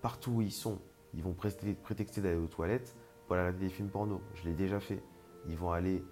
partout 0.01 0.31
où 0.31 0.41
ils 0.41 0.51
sont. 0.51 0.79
Ils 1.13 1.21
vont 1.21 1.33
prétexter 1.33 2.21
d'aller 2.21 2.37
aux 2.37 2.47
toilettes 2.47 2.95
pour 3.27 3.35
aller 3.35 3.47
regarder 3.47 3.65
des 3.65 3.71
films 3.71 3.89
porno. 3.89 4.21
Je 4.35 4.45
l'ai 4.45 4.53
déjà 4.53 4.79
fait. 4.79 5.03
Ils 5.47 5.57
vont 5.57 5.71
aller 5.71 6.03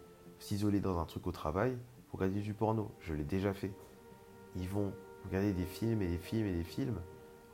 s'isoler 0.41 0.81
dans 0.81 0.99
un 0.99 1.05
truc 1.05 1.27
au 1.27 1.31
travail 1.31 1.77
pour 2.09 2.19
regarder 2.19 2.41
du 2.41 2.53
porno. 2.53 2.91
Je 2.99 3.13
l'ai 3.13 3.23
déjà 3.23 3.53
fait. 3.53 3.71
Ils 4.55 4.67
vont 4.67 4.91
regarder 5.25 5.53
des 5.53 5.65
films 5.65 6.01
et 6.01 6.07
des 6.07 6.17
films 6.17 6.47
et 6.47 6.53
des 6.53 6.63
films. 6.63 6.99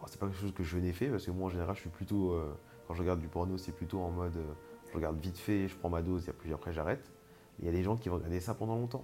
C'est 0.07 0.19
pas 0.19 0.27
quelque 0.27 0.39
chose 0.39 0.53
que 0.53 0.63
je 0.63 0.77
n'ai 0.77 0.93
fait 0.93 1.07
parce 1.07 1.25
que 1.25 1.31
moi 1.31 1.47
en 1.47 1.49
général 1.49 1.75
je 1.75 1.81
suis 1.81 1.89
plutôt 1.89 2.31
euh, 2.31 2.57
quand 2.87 2.93
je 2.93 3.01
regarde 3.01 3.19
du 3.19 3.27
porno, 3.27 3.57
c'est 3.57 3.73
plutôt 3.73 3.99
en 3.99 4.09
mode 4.09 4.37
euh, 4.37 4.53
je 4.89 4.93
regarde 4.95 5.19
vite 5.19 5.37
fait, 5.37 5.67
je 5.67 5.75
prends 5.75 5.89
ma 5.89 6.01
dose 6.01 6.29
et 6.29 6.53
après 6.53 6.71
j'arrête. 6.71 7.11
Il 7.59 7.65
y 7.65 7.67
a 7.67 7.71
des 7.71 7.83
gens 7.83 7.97
qui 7.97 8.07
vont 8.07 8.15
regarder 8.15 8.39
ça 8.39 8.53
pendant 8.53 8.75
longtemps, 8.75 9.03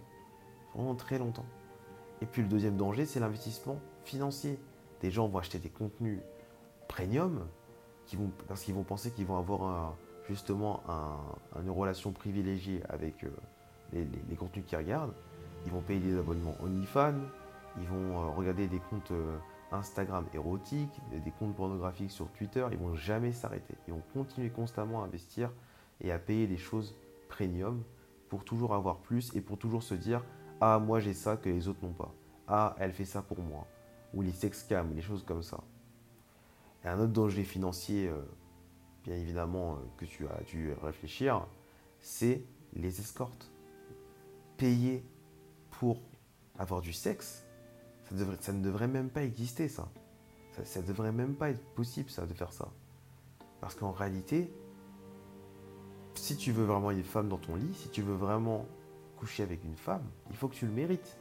pendant 0.74 0.96
très 0.96 1.20
longtemps. 1.20 1.46
Et 2.22 2.26
puis 2.26 2.42
le 2.42 2.48
deuxième 2.48 2.78
danger, 2.78 3.06
c'est 3.06 3.20
l'investissement 3.20 3.80
financier. 4.06 4.58
Des 5.02 5.12
gens 5.12 5.28
vont 5.28 5.40
acheter 5.40 5.60
des 5.60 5.70
contenus 5.70 6.22
premium 6.88 7.48
parce 8.48 8.64
qu'ils 8.64 8.76
vont 8.76 8.84
penser 8.84 9.12
qu'ils 9.12 9.26
vont 9.26 9.38
avoir 9.38 9.96
justement 10.30 10.84
une 11.62 11.70
relation 11.70 12.12
privilégiée 12.12 12.82
avec 12.88 13.24
euh, 13.24 13.30
les, 13.94 14.36
contenus 14.36 14.66
qu'ils 14.66 14.78
regardent. 14.78 15.14
Ils 15.66 15.72
vont 15.72 15.82
payer 15.82 16.00
des 16.00 16.18
abonnements 16.18 16.56
OnlyFans, 16.62 17.22
ils 17.80 17.88
vont 17.88 18.20
euh, 18.20 18.30
regarder 18.32 18.68
des 18.68 18.80
comptes 18.90 19.14
Instagram 19.72 20.26
érotique, 20.34 21.02
des 21.12 21.32
comptes 21.32 21.56
pornographiques 21.56 22.12
sur 22.12 22.28
Twitter, 22.32 22.66
ils 22.72 22.78
vont 22.78 22.96
jamais 22.96 23.32
s'arrêter. 23.32 23.76
Ils 23.88 23.94
vont 23.94 24.04
continuer 24.14 24.50
constamment 24.50 25.02
à 25.02 25.06
investir 25.06 25.50
et 26.02 26.12
à 26.12 26.20
payer 26.20 26.48
des 26.48 26.58
choses 26.58 26.96
premium 27.30 27.82
pour 28.30 28.44
toujours 28.44 28.74
avoir 28.74 28.98
plus 28.98 29.36
et 29.36 29.42
pour 29.42 29.58
toujours 29.58 29.84
se 29.84 29.96
dire 29.96 30.24
Ah, 30.62 30.80
moi 30.80 31.00
j'ai 31.00 31.14
ça 31.14 31.38
que 31.38 31.50
les 31.50 31.68
autres 31.68 31.84
n'ont 31.84 31.94
pas. 31.94 32.14
Ah, 32.48 32.76
elle 32.80 32.94
fait 32.94 33.06
ça 33.06 33.22
pour 33.22 33.40
moi. 33.40 33.66
Ou 34.14 34.22
les 34.22 34.32
sexcams, 34.32 34.94
les 34.96 35.02
choses 35.02 35.24
comme 35.24 35.44
ça. 35.44 35.60
Et 36.84 36.88
un 36.88 37.00
autre 37.00 37.14
danger 37.14 37.44
financier, 37.44 38.10
euh, 38.10 38.22
bien 39.04 39.16
évidemment, 39.16 39.74
euh, 39.74 39.76
que 39.98 40.06
tu 40.06 40.28
as 40.28 40.44
dû 40.44 40.74
réfléchir, 40.84 41.46
c'est 42.02 42.44
les 42.74 43.00
escortes. 43.00 43.53
Payer 44.64 45.04
pour 45.72 46.00
avoir 46.58 46.80
du 46.80 46.94
sexe, 46.94 47.46
ça, 48.40 48.54
ne 48.54 48.64
devrait 48.64 48.88
même 48.88 49.10
pas 49.10 49.22
exister, 49.22 49.68
ça. 49.68 49.90
Ça 50.64 50.82
ne 50.82 50.88
devrait 50.88 51.12
même 51.12 51.36
pas 51.36 51.50
être 51.50 51.62
possible, 51.76 52.10
ça, 52.10 52.26
de 52.26 52.34
faire 52.34 52.54
ça. 52.54 52.72
Parce 53.60 53.76
qu'en 53.76 53.92
réalité, 53.92 54.54
si 56.14 56.38
tu 56.38 56.54
veux 56.54 56.64
vraiment 56.64 56.92
une 56.92 57.04
femme 57.04 57.28
dans 57.28 57.40
ton 57.40 57.56
lit, 57.56 57.74
si 57.74 57.90
tu 57.90 58.02
veux 58.04 58.14
vraiment 58.14 58.66
coucher 59.18 59.44
avec 59.44 59.66
une 59.66 59.76
femme, 59.76 60.06
il 60.30 60.38
faut 60.38 60.48
que 60.48 60.56
tu 60.56 60.66
le 60.66 60.72
mérites. 60.72 61.18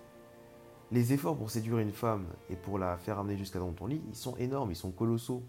Les 0.93 1.13
efforts 1.13 1.37
pour 1.37 1.51
séduire 1.51 1.79
une 1.79 1.91
femme 1.91 2.29
et 2.49 2.55
pour 2.55 2.79
la 2.79 2.97
faire 2.97 3.19
amener 3.19 3.37
jusqu'à 3.37 3.59
dans 3.59 3.73
ton 3.73 3.89
lit, 3.89 4.03
ils 4.07 4.15
sont 4.15 4.37
énormes, 4.37 4.71
ils 4.71 4.77
sont 4.77 4.93
colossaux. 4.93 5.43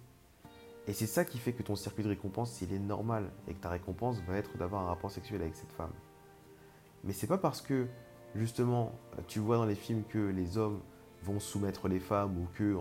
Et 0.88 0.94
c'est 0.94 1.06
ça 1.06 1.26
qui 1.26 1.38
fait 1.38 1.54
que 1.54 1.62
ton 1.62 1.76
circuit 1.76 2.04
de 2.04 2.10
récompense, 2.10 2.60
il 2.64 2.74
est 2.74 2.80
normal 2.80 3.30
et 3.48 3.54
que 3.54 3.62
ta 3.62 3.70
récompense 3.70 4.20
va 4.22 4.36
être 4.38 4.58
d'avoir 4.58 4.82
un 4.82 4.88
rapport 4.88 5.12
sexuel 5.12 5.44
avec 5.44 5.56
cette 5.56 5.72
femme. 5.74 5.94
Mais 7.04 7.14
c'est 7.14 7.28
pas 7.28 7.38
parce 7.38 7.62
que 7.62 7.88
justement 8.36 8.94
tu 9.28 9.40
vois 9.40 9.58
dans 9.58 9.66
les 9.66 9.76
films 9.76 10.04
que 10.04 10.18
les 10.18 10.58
hommes 10.58 10.82
vont 11.24 11.40
soumettre 11.40 11.88
les 11.88 12.00
femmes 12.00 12.38
ou 12.38 12.48
que 12.54 12.76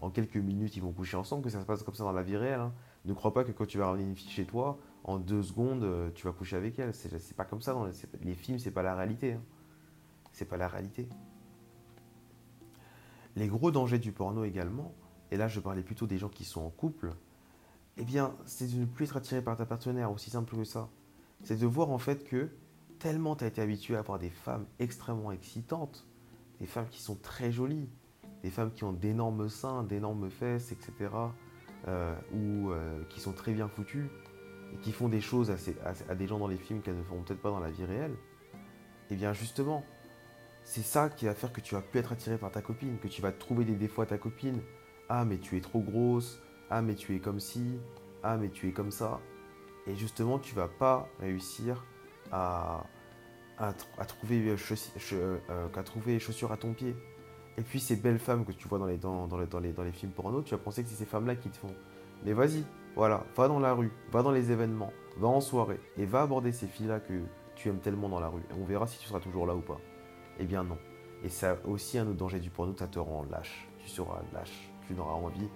en, 0.00 0.10
quelques 0.10 0.36
minutes 0.36 0.76
ils 0.76 0.82
vont 0.82 0.92
coucher 0.92 1.16
ensemble 1.16 1.44
que 1.44 1.50
ça 1.50 1.60
se 1.60 1.66
passe 1.66 1.82
comme 1.82 1.94
ça 1.94 2.04
dans 2.04 2.12
la 2.12 2.22
vie 2.22 2.36
réelle. 2.36 2.60
Hein. 2.60 2.72
Ne 3.04 3.14
crois 3.14 3.32
pas 3.32 3.44
que 3.44 3.52
quand 3.52 3.66
tu 3.66 3.78
vas 3.78 3.86
ramener 3.86 4.04
une 4.04 4.16
fille 4.16 4.30
chez 4.30 4.44
toi, 4.44 4.78
en 5.04 5.18
deux 5.18 5.42
secondes 5.42 5.84
euh, 5.84 6.10
tu 6.14 6.26
vas 6.26 6.32
coucher 6.32 6.56
avec 6.56 6.78
elle. 6.78 6.94
C'est 6.94 7.36
pas 7.36 7.44
comme 7.44 7.62
ça 7.62 7.72
dans 7.72 7.84
les, 7.84 7.92
les 8.22 8.34
films, 8.34 8.58
c'est 8.58 8.70
pas 8.70 8.82
la 8.82 8.94
réalité. 8.94 9.32
Hein. 9.32 9.42
C'est 10.32 10.46
pas 10.46 10.56
la 10.56 10.68
réalité. 10.68 11.08
Les 13.36 13.48
gros 13.48 13.70
dangers 13.70 13.98
du 13.98 14.12
porno 14.12 14.44
également, 14.44 14.94
et 15.30 15.36
là 15.36 15.48
je 15.48 15.60
parlais 15.60 15.82
plutôt 15.82 16.06
des 16.06 16.18
gens 16.18 16.28
qui 16.28 16.44
sont 16.44 16.62
en 16.62 16.70
couple, 16.70 17.14
eh 17.96 18.04
bien, 18.04 18.34
c'est 18.46 18.72
de 18.72 18.80
ne 18.80 18.86
plus 18.86 19.06
être 19.06 19.16
attiré 19.16 19.42
par 19.42 19.56
ta 19.56 19.66
partenaire, 19.66 20.10
aussi 20.10 20.30
simple 20.30 20.56
que 20.56 20.64
ça. 20.64 20.88
C'est 21.42 21.58
de 21.58 21.66
voir 21.66 21.90
en 21.90 21.98
fait 21.98 22.24
que 22.24 22.50
tellement 23.02 23.34
tu 23.34 23.42
as 23.42 23.48
été 23.48 23.60
habitué 23.60 23.96
à 23.96 23.98
avoir 23.98 24.20
des 24.20 24.30
femmes 24.30 24.64
extrêmement 24.78 25.32
excitantes, 25.32 26.06
des 26.60 26.66
femmes 26.66 26.86
qui 26.88 27.02
sont 27.02 27.16
très 27.16 27.50
jolies, 27.50 27.88
des 28.44 28.50
femmes 28.50 28.72
qui 28.72 28.84
ont 28.84 28.92
d'énormes 28.92 29.48
seins, 29.48 29.82
d'énormes 29.82 30.30
fesses, 30.30 30.70
etc., 30.70 31.10
euh, 31.88 32.14
ou 32.32 32.70
euh, 32.70 33.02
qui 33.08 33.18
sont 33.18 33.32
très 33.32 33.54
bien 33.54 33.66
foutues, 33.66 34.08
et 34.72 34.76
qui 34.76 34.92
font 34.92 35.08
des 35.08 35.20
choses 35.20 35.50
à, 35.50 36.14
des 36.14 36.26
gens 36.28 36.38
dans 36.38 36.46
les 36.46 36.56
films 36.56 36.80
qu'elles 36.80 36.96
ne 36.96 37.02
feront 37.02 37.22
peut-être 37.22 37.42
pas 37.42 37.50
dans 37.50 37.58
la 37.58 37.72
vie 37.72 37.84
réelle, 37.84 38.14
eh 39.10 39.16
bien 39.16 39.32
justement, 39.32 39.84
c'est 40.62 40.84
ça 40.84 41.10
qui 41.10 41.24
va 41.24 41.34
faire 41.34 41.52
que 41.52 41.60
tu 41.60 41.74
vas 41.74 41.82
plus 41.82 41.98
être 41.98 42.12
attiré 42.12 42.38
par 42.38 42.52
ta 42.52 42.62
copine, 42.62 43.00
que 43.00 43.08
tu 43.08 43.20
vas 43.20 43.32
trouver 43.32 43.64
des 43.64 43.74
défauts 43.74 44.02
à 44.02 44.06
ta 44.06 44.16
copine. 44.16 44.60
Ah 45.08 45.24
mais 45.24 45.38
tu 45.38 45.56
es 45.56 45.60
trop 45.60 45.80
grosse, 45.80 46.40
ah 46.70 46.82
mais 46.82 46.94
tu 46.94 47.16
es 47.16 47.18
comme 47.18 47.40
ci, 47.40 47.80
ah 48.22 48.36
mais 48.36 48.48
tu 48.48 48.68
es 48.68 48.72
comme 48.72 48.92
ça. 48.92 49.20
Et 49.88 49.96
justement, 49.96 50.38
tu 50.38 50.54
vas 50.54 50.68
pas 50.68 51.08
réussir 51.18 51.84
à, 52.32 52.84
à, 53.58 53.72
trouver, 54.04 54.48
euh, 54.48 54.56
euh, 55.12 56.18
chaussures 56.18 56.52
à 56.52 56.56
ton 56.56 56.72
pied. 56.72 56.96
Et 57.58 57.62
puis 57.62 57.80
ces 57.80 57.96
belles 57.96 58.18
femmes 58.18 58.44
que 58.44 58.52
tu 58.52 58.66
vois 58.66 58.78
dans 58.78 58.86
les, 58.86 58.96
dans, 58.96 59.26
dans, 59.26 59.38
les, 59.38 59.46
dans 59.72 59.82
les 59.82 59.92
films 59.92 60.12
porno, 60.12 60.42
tu 60.42 60.52
vas 60.52 60.58
penser 60.58 60.82
que 60.82 60.88
c'est 60.88 60.96
ces 60.96 61.06
femmes-là 61.06 61.36
qui 61.36 61.50
te 61.50 61.56
font. 61.56 61.74
Mais 62.24 62.32
vas-y, 62.32 62.64
voilà, 62.96 63.24
va 63.36 63.48
dans 63.48 63.60
la 63.60 63.74
rue, 63.74 63.92
va 64.10 64.22
dans 64.22 64.30
les 64.30 64.50
événements, 64.50 64.92
va 65.18 65.28
en 65.28 65.40
soirée, 65.40 65.80
et 65.96 66.06
va 66.06 66.22
aborder 66.22 66.52
ces 66.52 66.66
filles-là 66.66 67.00
que 67.00 67.20
tu 67.54 67.68
aimes 67.68 67.80
tellement 67.80 68.08
dans 68.08 68.20
la 68.20 68.28
rue. 68.28 68.40
Et 68.50 68.60
on 68.60 68.64
verra 68.64 68.86
si 68.86 68.98
tu 68.98 69.06
seras 69.06 69.20
toujours 69.20 69.46
là 69.46 69.54
ou 69.54 69.60
pas. 69.60 69.78
Eh 70.38 70.44
bien 70.44 70.64
non. 70.64 70.78
Et 71.22 71.28
ça 71.28 71.56
aussi 71.66 71.98
un 71.98 72.06
autre 72.06 72.16
danger 72.16 72.40
du 72.40 72.50
porno, 72.50 72.74
ça 72.76 72.88
te 72.88 72.98
rend 72.98 73.24
lâche. 73.30 73.68
Tu 73.78 73.88
seras 73.88 74.22
lâche, 74.32 74.70
tu 74.86 74.94
n'auras 74.94 75.12
envie 75.12 75.48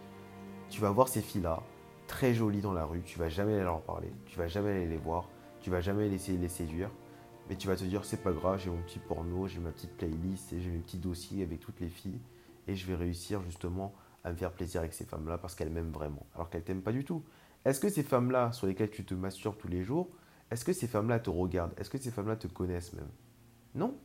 tu 0.68 0.80
vas 0.80 0.90
voir 0.90 1.08
ces 1.08 1.22
filles-là, 1.22 1.62
très 2.06 2.34
jolies 2.34 2.60
dans 2.60 2.72
la 2.72 2.84
rue, 2.84 3.02
tu 3.02 3.18
vas 3.18 3.28
jamais 3.28 3.58
leur 3.62 3.80
parler, 3.82 4.12
tu 4.26 4.38
vas 4.38 4.48
jamais 4.48 4.70
aller 4.70 4.86
les 4.86 4.96
voir, 4.96 5.28
tu 5.66 5.70
vas 5.70 5.80
jamais 5.80 6.08
de 6.08 6.14
les 6.14 6.48
séduire, 6.48 6.92
mais 7.48 7.56
tu 7.56 7.66
vas 7.66 7.74
te 7.74 7.82
dire 7.82 8.04
c'est 8.04 8.22
pas 8.22 8.30
grave, 8.30 8.60
j'ai 8.62 8.70
mon 8.70 8.80
petit 8.82 9.00
porno, 9.00 9.48
j'ai 9.48 9.58
ma 9.58 9.72
petite 9.72 9.96
playlist 9.96 10.52
et 10.52 10.60
j'ai 10.60 10.70
mes 10.70 10.78
petits 10.78 10.98
dossiers 10.98 11.42
avec 11.42 11.58
toutes 11.58 11.80
les 11.80 11.88
filles 11.88 12.20
et 12.68 12.76
je 12.76 12.86
vais 12.86 12.94
réussir 12.94 13.42
justement 13.42 13.92
à 14.22 14.30
me 14.30 14.36
faire 14.36 14.52
plaisir 14.52 14.82
avec 14.82 14.92
ces 14.92 15.04
femmes-là 15.04 15.38
parce 15.38 15.56
qu'elles 15.56 15.70
m'aiment 15.70 15.90
vraiment, 15.90 16.24
alors 16.36 16.50
qu'elles 16.50 16.62
t'aiment 16.62 16.84
pas 16.84 16.92
du 16.92 17.04
tout. 17.04 17.24
Est-ce 17.64 17.80
que 17.80 17.88
ces 17.88 18.04
femmes-là 18.04 18.52
sur 18.52 18.68
lesquelles 18.68 18.92
tu 18.92 19.04
te 19.04 19.12
masturbes 19.14 19.56
tous 19.58 19.66
les 19.66 19.82
jours, 19.82 20.08
est-ce 20.52 20.64
que 20.64 20.72
ces 20.72 20.86
femmes-là 20.86 21.18
te 21.18 21.30
regardent? 21.30 21.74
Est-ce 21.80 21.90
que 21.90 21.98
ces 21.98 22.12
femmes-là 22.12 22.36
te 22.36 22.46
connaissent 22.46 22.92
même? 22.92 23.10
Non. 23.74 23.96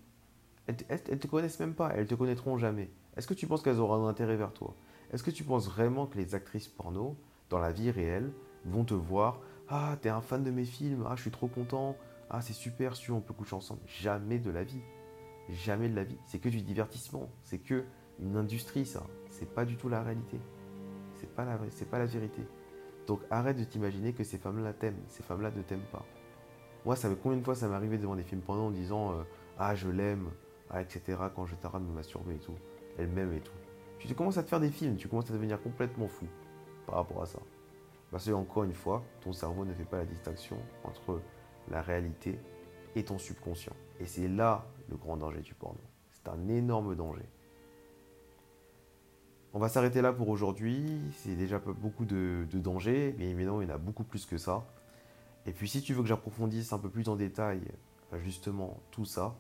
Elles, 0.66 0.78
elles, 0.90 1.20
te 1.20 1.28
connaissent 1.28 1.60
même 1.60 1.76
pas, 1.76 1.92
elles 1.94 2.08
te 2.08 2.16
connaîtront 2.16 2.58
jamais. 2.58 2.90
Est-ce 3.16 3.28
que 3.28 3.36
tu 3.36 3.46
penses 3.46 3.62
qu'elles 3.62 3.80
auront 3.80 4.08
un 4.08 4.10
intérêt 4.10 4.36
vers 4.36 4.52
toi? 4.52 4.74
Est-ce 5.14 5.22
que 5.22 5.30
tu 5.30 5.44
penses 5.44 5.68
vraiment 5.68 6.08
que 6.08 6.18
les 6.18 6.34
actrices 6.34 6.70
porno, 6.70 7.18
dans 7.52 7.60
la 7.60 7.72
vie 7.72 7.92
réelle, 7.92 8.32
vont 8.66 8.84
te 8.84 8.96
voir 8.96 9.42
Ah, 9.74 9.96
t'es 10.02 10.10
un 10.10 10.20
fan 10.22 10.44
de 10.44 10.52
mes 10.52 10.66
films, 10.66 11.06
ah, 11.10 11.16
je 11.16 11.22
suis 11.22 11.32
trop 11.32 11.48
content, 11.48 11.96
ah, 12.30 12.42
c'est 12.42 12.54
super, 12.54 12.96
si 12.96 13.10
on 13.10 13.22
peut 13.22 13.34
coucher 13.34 13.56
ensemble 13.56 13.80
Jamais 13.88 14.38
de 14.38 14.52
la 14.52 14.64
vie. 14.64 14.82
Jamais 15.50 15.88
de 15.90 15.96
la 15.96 16.04
vie. 16.04 16.18
C'est 16.26 16.40
que 16.40 16.50
du 16.50 16.62
divertissement. 16.62 17.30
C'est 17.42 17.58
que 17.58 17.86
une 18.20 18.36
industrie, 18.38 18.86
ça. 18.86 19.04
C'est 19.30 19.52
pas 19.54 19.66
du 19.66 19.78
tout 19.78 19.90
la 19.90 20.04
réalité. 20.04 20.40
C'est 21.16 21.34
pas 21.34 21.46
la, 21.46 21.58
c'est 21.70 21.90
pas 21.90 22.00
la 22.00 22.06
vérité. 22.06 22.42
Donc 23.08 23.22
arrête 23.30 23.58
de 23.58 23.64
t'imaginer 23.64 24.14
que 24.14 24.24
ces 24.24 24.38
femmes-là 24.38 24.74
t'aiment. 24.74 25.02
Ces 25.08 25.24
femmes-là 25.24 25.52
ne 25.56 25.62
t'aiment 25.62 25.80
pas. 25.92 26.06
Moi, 26.86 26.96
ça 26.96 27.10
combien 27.22 27.38
de 27.38 27.44
fois 27.44 27.56
ça 27.56 27.68
m'est 27.68 27.76
arrivé 27.76 27.98
devant 27.98 28.16
des 28.16 28.24
films 28.24 28.42
porno 28.42 28.64
en 28.64 28.72
disant 28.72 29.14
euh, 29.14 29.24
Ah, 29.58 29.74
je 29.74 29.90
l'aime, 29.90 30.30
ah, 30.70 30.82
etc. 30.82 31.18
quand 31.36 31.46
je 31.46 31.56
t'arrête 31.56 31.82
de 31.82 31.88
me 31.88 31.96
masturber 31.96 32.36
et 32.36 32.40
tout. 32.40 32.56
Elle 32.98 33.08
m'aime 33.08 33.34
et 33.34 33.40
tout 33.40 33.52
tu 34.08 34.16
commences 34.16 34.38
à 34.38 34.44
te 34.44 34.50
faire 34.50 34.60
des 34.60 34.72
films, 34.72 34.98
tu 34.98 35.08
commences 35.08 35.30
à 35.30 35.34
devenir 35.34 35.62
complètement 35.62 36.08
fou 36.08 36.26
par 36.86 36.96
rapport 36.96 37.22
à 37.22 37.26
ça. 37.26 37.40
Parce 38.12 38.26
que, 38.26 38.32
encore 38.32 38.66
une 38.66 38.74
fois, 38.74 39.04
ton 39.22 39.34
cerveau 39.34 39.66
ne 39.66 39.74
fait 39.74 39.86
pas 39.86 39.98
la 39.98 40.06
distinction 40.06 40.58
entre 40.84 41.22
la 41.70 41.82
réalité 41.82 42.38
et 42.96 43.04
ton 43.04 43.18
subconscient. 43.18 43.74
Et 44.00 44.06
c'est 44.06 44.28
là 44.28 44.66
le 44.90 44.98
grand 44.98 45.18
danger 45.18 45.40
du 45.40 45.54
porno. 45.54 45.80
C'est 46.12 46.30
un 46.30 46.48
énorme 46.50 46.96
danger. 46.96 47.26
On 49.54 49.60
va 49.60 49.70
s'arrêter 49.70 50.02
là 50.02 50.14
pour 50.14 50.30
aujourd'hui. 50.30 51.00
C'est 51.18 51.36
déjà 51.36 51.60
beaucoup 51.60 52.06
de, 52.06 52.46
dangers, 52.54 53.16
mais 53.18 53.30
évidemment, 53.30 53.62
il 53.62 53.70
y 53.70 53.72
en 53.72 53.76
a 53.76 53.78
beaucoup 53.78 54.04
plus 54.04 54.26
que 54.26 54.38
ça. 54.38 54.66
Et 55.46 55.52
puis, 55.52 55.68
si 55.68 55.82
tu 55.82 55.94
veux 55.94 56.02
que 56.02 56.08
j'approfondisse 56.08 56.72
un 56.74 56.80
peu 56.80 56.90
plus 56.90 57.08
en 57.10 57.16
détail 57.16 57.62
justement 58.24 58.78
tout 58.92 59.06
ça, 59.06 59.36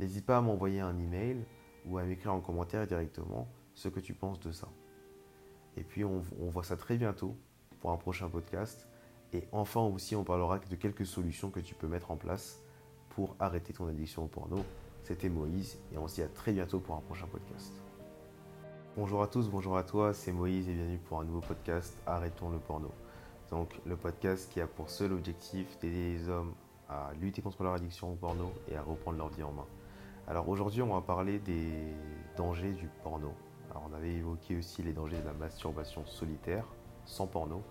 n'hésite 0.00 0.24
pas 0.24 0.38
à 0.38 0.40
m'envoyer 0.40 0.80
un 0.80 0.98
email 0.98 1.44
ou 1.86 1.98
à 1.98 2.04
m'écrire 2.04 2.34
en 2.34 2.40
commentaire 2.40 2.86
directement 2.86 3.48
ce 3.74 3.88
que 3.88 4.00
tu 4.00 4.14
penses 4.14 4.40
de 4.40 4.52
ça. 4.52 4.68
Et 5.76 5.82
puis 5.82 6.04
on, 6.04 6.22
voit 6.38 6.64
ça 6.64 6.76
très 6.76 6.96
bientôt 6.96 7.36
pour 7.84 7.92
un 7.92 7.98
prochain 7.98 8.30
podcast. 8.30 8.88
Et 9.34 9.46
enfin 9.52 9.82
aussi, 9.82 10.16
on 10.16 10.24
parlera 10.24 10.58
de 10.58 10.74
quelques 10.74 11.04
solutions 11.04 11.50
que 11.50 11.60
tu 11.60 11.74
peux 11.74 11.86
mettre 11.86 12.10
en 12.10 12.16
place 12.16 12.62
pour 13.10 13.36
arrêter 13.38 13.74
ton 13.74 13.86
addiction 13.86 14.24
au 14.24 14.26
porno. 14.26 14.56
C'était 15.02 15.28
Moïse 15.28 15.76
et 15.92 15.98
on 15.98 16.08
se 16.08 16.14
dit 16.14 16.22
à 16.22 16.28
très 16.28 16.52
bientôt 16.52 16.80
pour 16.80 16.96
un 16.96 17.00
prochain 17.00 17.26
podcast. 17.26 17.74
Bonjour 18.96 19.22
à 19.22 19.26
tous, 19.26 19.50
bonjour 19.50 19.76
à 19.76 19.82
toi, 19.82 20.14
c'est 20.14 20.32
Moïse 20.32 20.66
et 20.66 20.72
bienvenue 20.72 20.96
pour 20.96 21.20
un 21.20 21.24
nouveau 21.24 21.42
podcast 21.42 21.94
Arrêtons 22.06 22.48
le 22.48 22.56
porno. 22.56 22.90
Donc 23.50 23.78
le 23.84 23.98
podcast 23.98 24.50
qui 24.50 24.62
a 24.62 24.66
pour 24.66 24.88
seul 24.88 25.12
objectif 25.12 25.78
d'aider 25.80 26.14
les 26.14 26.28
hommes 26.30 26.54
à 26.88 27.10
lutter 27.20 27.42
contre 27.42 27.64
leur 27.64 27.74
addiction 27.74 28.10
au 28.14 28.14
porno 28.14 28.50
et 28.66 28.76
à 28.76 28.82
reprendre 28.82 29.18
leur 29.18 29.28
vie 29.28 29.42
en 29.42 29.52
main. 29.52 29.66
Alors 30.26 30.48
aujourd'hui 30.48 30.80
on 30.80 30.94
va 30.94 31.02
parler 31.02 31.38
des 31.38 31.92
dangers 32.34 32.72
du 32.72 32.88
porno 33.02 33.34
on 33.90 33.94
avait 33.94 34.14
évoqué 34.14 34.56
aussi 34.56 34.82
les 34.82 34.92
dangers 34.92 35.20
de 35.20 35.26
la 35.26 35.32
masturbation 35.32 36.04
solitaire, 36.06 36.64
sans 37.04 37.26
porno. 37.26 37.62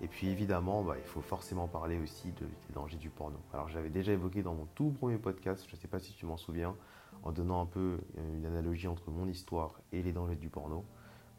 Et 0.00 0.08
puis 0.08 0.28
évidemment, 0.28 0.82
bah, 0.82 0.96
il 0.98 1.06
faut 1.06 1.20
forcément 1.20 1.68
parler 1.68 1.98
aussi 1.98 2.32
des 2.32 2.74
dangers 2.74 2.96
du 2.96 3.10
porno. 3.10 3.38
Alors 3.52 3.68
j'avais 3.68 3.90
déjà 3.90 4.12
évoqué 4.12 4.42
dans 4.42 4.54
mon 4.54 4.66
tout 4.74 4.90
premier 4.90 5.18
podcast, 5.18 5.64
je 5.68 5.76
ne 5.76 5.80
sais 5.80 5.88
pas 5.88 6.00
si 6.00 6.12
tu 6.12 6.26
m'en 6.26 6.36
souviens, 6.36 6.74
en 7.22 7.32
donnant 7.32 7.62
un 7.62 7.66
peu 7.66 7.98
une 8.36 8.44
analogie 8.44 8.88
entre 8.88 9.10
mon 9.10 9.26
histoire 9.26 9.80
et 9.92 10.02
les 10.02 10.12
dangers 10.12 10.36
du 10.36 10.48
porno. 10.48 10.84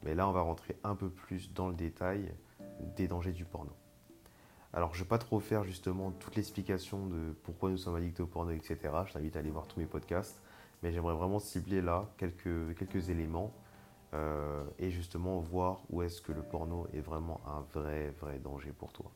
Mais 0.04 0.16
là, 0.16 0.28
on 0.28 0.32
va 0.32 0.42
rentrer 0.42 0.78
un 0.84 0.96
peu 0.96 1.10
plus 1.10 1.54
dans 1.54 1.68
le 1.68 1.76
détail 1.76 2.32
des 2.96 3.08
dangers 3.08 3.32
du 3.32 3.46
porno. 3.46 3.72
Alors, 4.74 4.94
je 4.94 5.00
ne 5.00 5.04
vais 5.04 5.10
pas 5.10 5.18
trop 5.18 5.40
faire 5.40 5.64
justement 5.64 6.12
toute 6.12 6.36
l'explication 6.36 7.08
de 7.08 7.34
pourquoi 7.44 7.70
nous 7.70 7.78
sommes 7.78 7.96
addicts 7.96 8.20
au 8.20 8.28
porno, 8.28 8.52
etc. 8.52 8.78
Je 9.06 9.14
t'invite 9.14 9.36
à 9.36 9.40
aller 9.40 9.50
voir 9.50 9.68
tous 9.68 9.80
mes 9.80 9.86
podcasts. 9.86 10.42
Mais 10.84 10.92
j'aimerais 10.92 11.16
vraiment 11.16 11.40
cibler 11.40 11.82
là 11.82 12.10
quelques, 12.18 12.76
quelques 12.78 13.10
éléments 13.10 13.54
euh, 14.16 14.64
et 14.80 14.92
justement 14.92 15.40
voir 15.40 15.82
où 15.90 16.02
est-ce 16.02 16.22
que 16.22 16.32
le 16.32 16.42
porno 16.42 16.88
est 16.94 17.02
vraiment 17.02 17.42
un 17.46 17.62
vrai, 17.74 18.14
vrai 18.22 18.40
danger 18.40 18.72
pour 18.72 18.94
toi. 18.94 19.12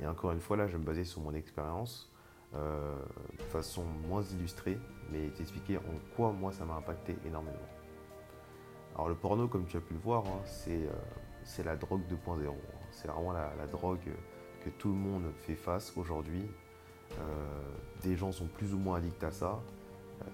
Et 0.00 0.06
encore 0.06 0.30
une 0.30 0.40
fois, 0.40 0.56
là, 0.56 0.66
je 0.68 0.72
vais 0.72 0.78
me 0.78 0.84
baser 0.84 1.04
sur 1.04 1.20
mon 1.20 1.34
expérience 1.34 2.12
euh, 2.54 2.94
de 3.36 3.42
façon 3.42 3.84
moins 4.06 4.22
illustrée, 4.22 4.78
mais 5.10 5.28
t'expliquer 5.30 5.78
en 5.78 6.14
quoi 6.14 6.32
moi 6.32 6.52
ça 6.52 6.64
m'a 6.64 6.74
impacté 6.74 7.16
énormément. 7.26 7.56
Alors 8.94 9.08
le 9.08 9.16
porno, 9.16 9.48
comme 9.48 9.66
tu 9.66 9.76
as 9.76 9.80
pu 9.80 9.94
le 9.94 10.00
voir, 10.00 10.24
hein, 10.26 10.40
euh, 10.68 10.92
c'est 11.42 11.64
la 11.64 11.76
drogue 11.76 12.02
2.0. 12.08 12.48
Hein. 12.48 12.52
C'est 12.92 13.08
vraiment 13.08 13.32
la, 13.32 13.52
la, 13.56 13.66
drogue 13.66 14.12
que 14.64 14.70
tout 14.70 14.88
le 14.88 14.94
monde 14.94 15.32
fait 15.36 15.56
face 15.56 15.92
aujourd'hui. 15.96 16.46
des 18.02 18.14
gens 18.14 18.30
sont 18.30 18.46
plus 18.46 18.72
ou 18.74 18.78
moins 18.78 18.98
addicts 18.98 19.24
à 19.24 19.32
ça, 19.32 19.60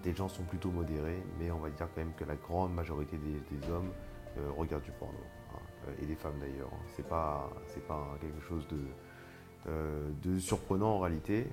des 0.02 0.14
gens 0.14 0.28
sont 0.28 0.42
plutôt 0.44 0.70
modérés, 0.70 1.22
mais 1.38 1.50
on 1.50 1.58
va 1.58 1.70
dire 1.70 1.88
quand 1.94 2.00
même 2.00 2.14
que 2.14 2.24
la 2.24 2.36
grande 2.36 2.74
majorité 2.74 3.18
des, 3.18 3.70
hommes 3.70 3.90
euh, 4.38 4.50
regardent 4.56 4.84
du 4.84 4.92
porno. 4.92 5.18
Hein, 5.52 5.58
euh, 5.88 6.02
et 6.02 6.06
des 6.06 6.14
femmes 6.14 6.38
d'ailleurs. 6.40 6.70
Hein. 6.72 6.84
C'est 6.94 7.08
pas, 7.08 7.50
quelque 8.20 8.40
chose 8.40 8.66
de, 8.68 8.80
euh, 9.66 10.38
surprenant 10.38 10.96
en 10.96 11.00
réalité, 11.00 11.46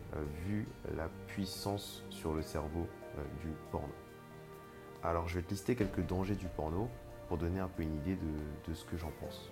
vu 0.46 0.68
la 0.96 1.10
puissance 1.28 2.04
sur 2.10 2.34
le 2.34 2.42
cerveau 2.42 2.88
du 3.42 3.50
porno. 3.72 3.94
Alors 5.04 5.28
je 5.28 5.36
vais 5.36 5.42
te 5.42 5.50
lister 5.50 5.76
quelques 5.76 6.06
dangers 6.06 6.36
du 6.36 6.48
porno 6.48 6.90
pour 7.28 7.38
donner 7.38 7.60
un 7.60 7.68
peu 7.68 7.84
une 7.84 7.96
idée 7.96 8.16
de, 8.16 8.70
de 8.70 8.74
ce 8.74 8.86
que 8.86 8.98
j'en 8.98 9.12
pense. 9.20 9.52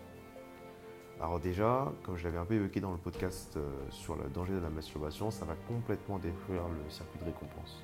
Alors 1.19 1.39
déjà, 1.39 1.91
comme 2.03 2.15
je 2.15 2.23
l'avais 2.25 2.37
un 2.37 2.45
peu 2.45 2.53
évoqué 2.53 2.79
dans 2.79 2.91
le 2.91 2.97
podcast 2.97 3.57
sur 3.89 4.15
le 4.15 4.29
danger 4.29 4.53
de 4.53 4.59
la 4.59 4.69
masturbation, 4.69 5.31
ça 5.31 5.45
va 5.45 5.55
complètement 5.67 6.17
détruire 6.17 6.63
le 6.67 6.89
circuit 6.89 7.19
de 7.19 7.25
récompense. 7.25 7.83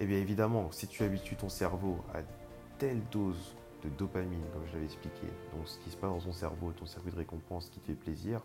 Eh 0.00 0.06
bien 0.06 0.18
évidemment, 0.18 0.70
si 0.70 0.86
tu 0.86 1.02
habitues 1.02 1.36
ton 1.36 1.48
cerveau 1.48 1.98
à 2.14 2.22
telle 2.78 3.02
dose 3.10 3.56
de 3.82 3.88
dopamine, 3.88 4.42
comme 4.52 4.64
je 4.66 4.74
l'avais 4.74 4.84
expliqué, 4.84 5.26
donc 5.52 5.66
ce 5.66 5.78
qui 5.80 5.90
se 5.90 5.96
passe 5.96 6.10
dans 6.10 6.20
ton 6.20 6.32
cerveau, 6.32 6.72
ton 6.72 6.86
circuit 6.86 7.10
de 7.10 7.16
récompense 7.16 7.68
qui 7.70 7.80
te 7.80 7.86
fait 7.86 7.94
plaisir, 7.94 8.44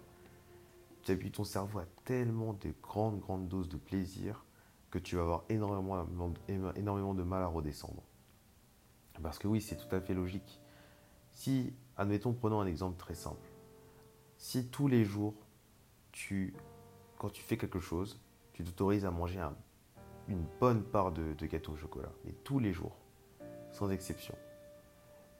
tu 1.03 1.11
habitues 1.11 1.31
ton 1.31 1.43
cerveau 1.43 1.79
à 1.79 1.85
tellement 2.05 2.53
de 2.53 2.73
grandes, 2.81 3.19
grandes 3.19 3.47
doses 3.47 3.69
de 3.69 3.77
plaisir 3.77 4.45
que 4.89 4.97
tu 4.97 5.15
vas 5.15 5.21
avoir 5.21 5.43
énormément, 5.49 7.13
de 7.13 7.23
mal 7.23 7.43
à 7.43 7.47
redescendre. 7.47 8.03
Parce 9.21 9.37
que 9.37 9.47
oui, 9.47 9.61
c'est 9.61 9.75
tout 9.75 9.95
à 9.95 10.01
fait 10.01 10.13
logique. 10.13 10.59
Si, 11.33 11.73
admettons, 11.97 12.33
prenons 12.33 12.61
un 12.61 12.67
exemple 12.67 12.97
très 12.97 13.15
simple. 13.15 13.47
Si 14.37 14.67
tous 14.67 14.87
les 14.87 15.05
jours, 15.05 15.35
quand 17.17 17.29
tu 17.29 17.41
fais 17.41 17.57
quelque 17.57 17.79
chose, 17.79 18.19
tu 18.53 18.63
t'autorises 18.63 19.05
à 19.05 19.11
manger 19.11 19.39
une 20.27 20.45
bonne 20.59 20.83
part 20.83 21.11
de, 21.11 21.33
gâteau 21.45 21.73
au 21.73 21.75
chocolat, 21.75 22.11
mais 22.25 22.31
tous 22.43 22.59
les 22.59 22.71
jours, 22.71 22.95
sans 23.71 23.89
exception. 23.91 24.35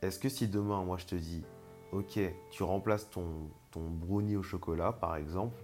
Est-ce 0.01 0.19
que 0.19 0.29
si 0.29 0.47
demain, 0.47 0.83
moi, 0.83 0.97
je 0.97 1.05
te 1.05 1.15
dis, 1.15 1.43
ok, 1.91 2.19
tu 2.49 2.63
remplaces 2.63 3.09
ton, 3.09 3.49
ton 3.71 3.89
brownie 3.89 4.35
au 4.35 4.43
chocolat, 4.43 4.91
par 4.91 5.15
exemple, 5.15 5.63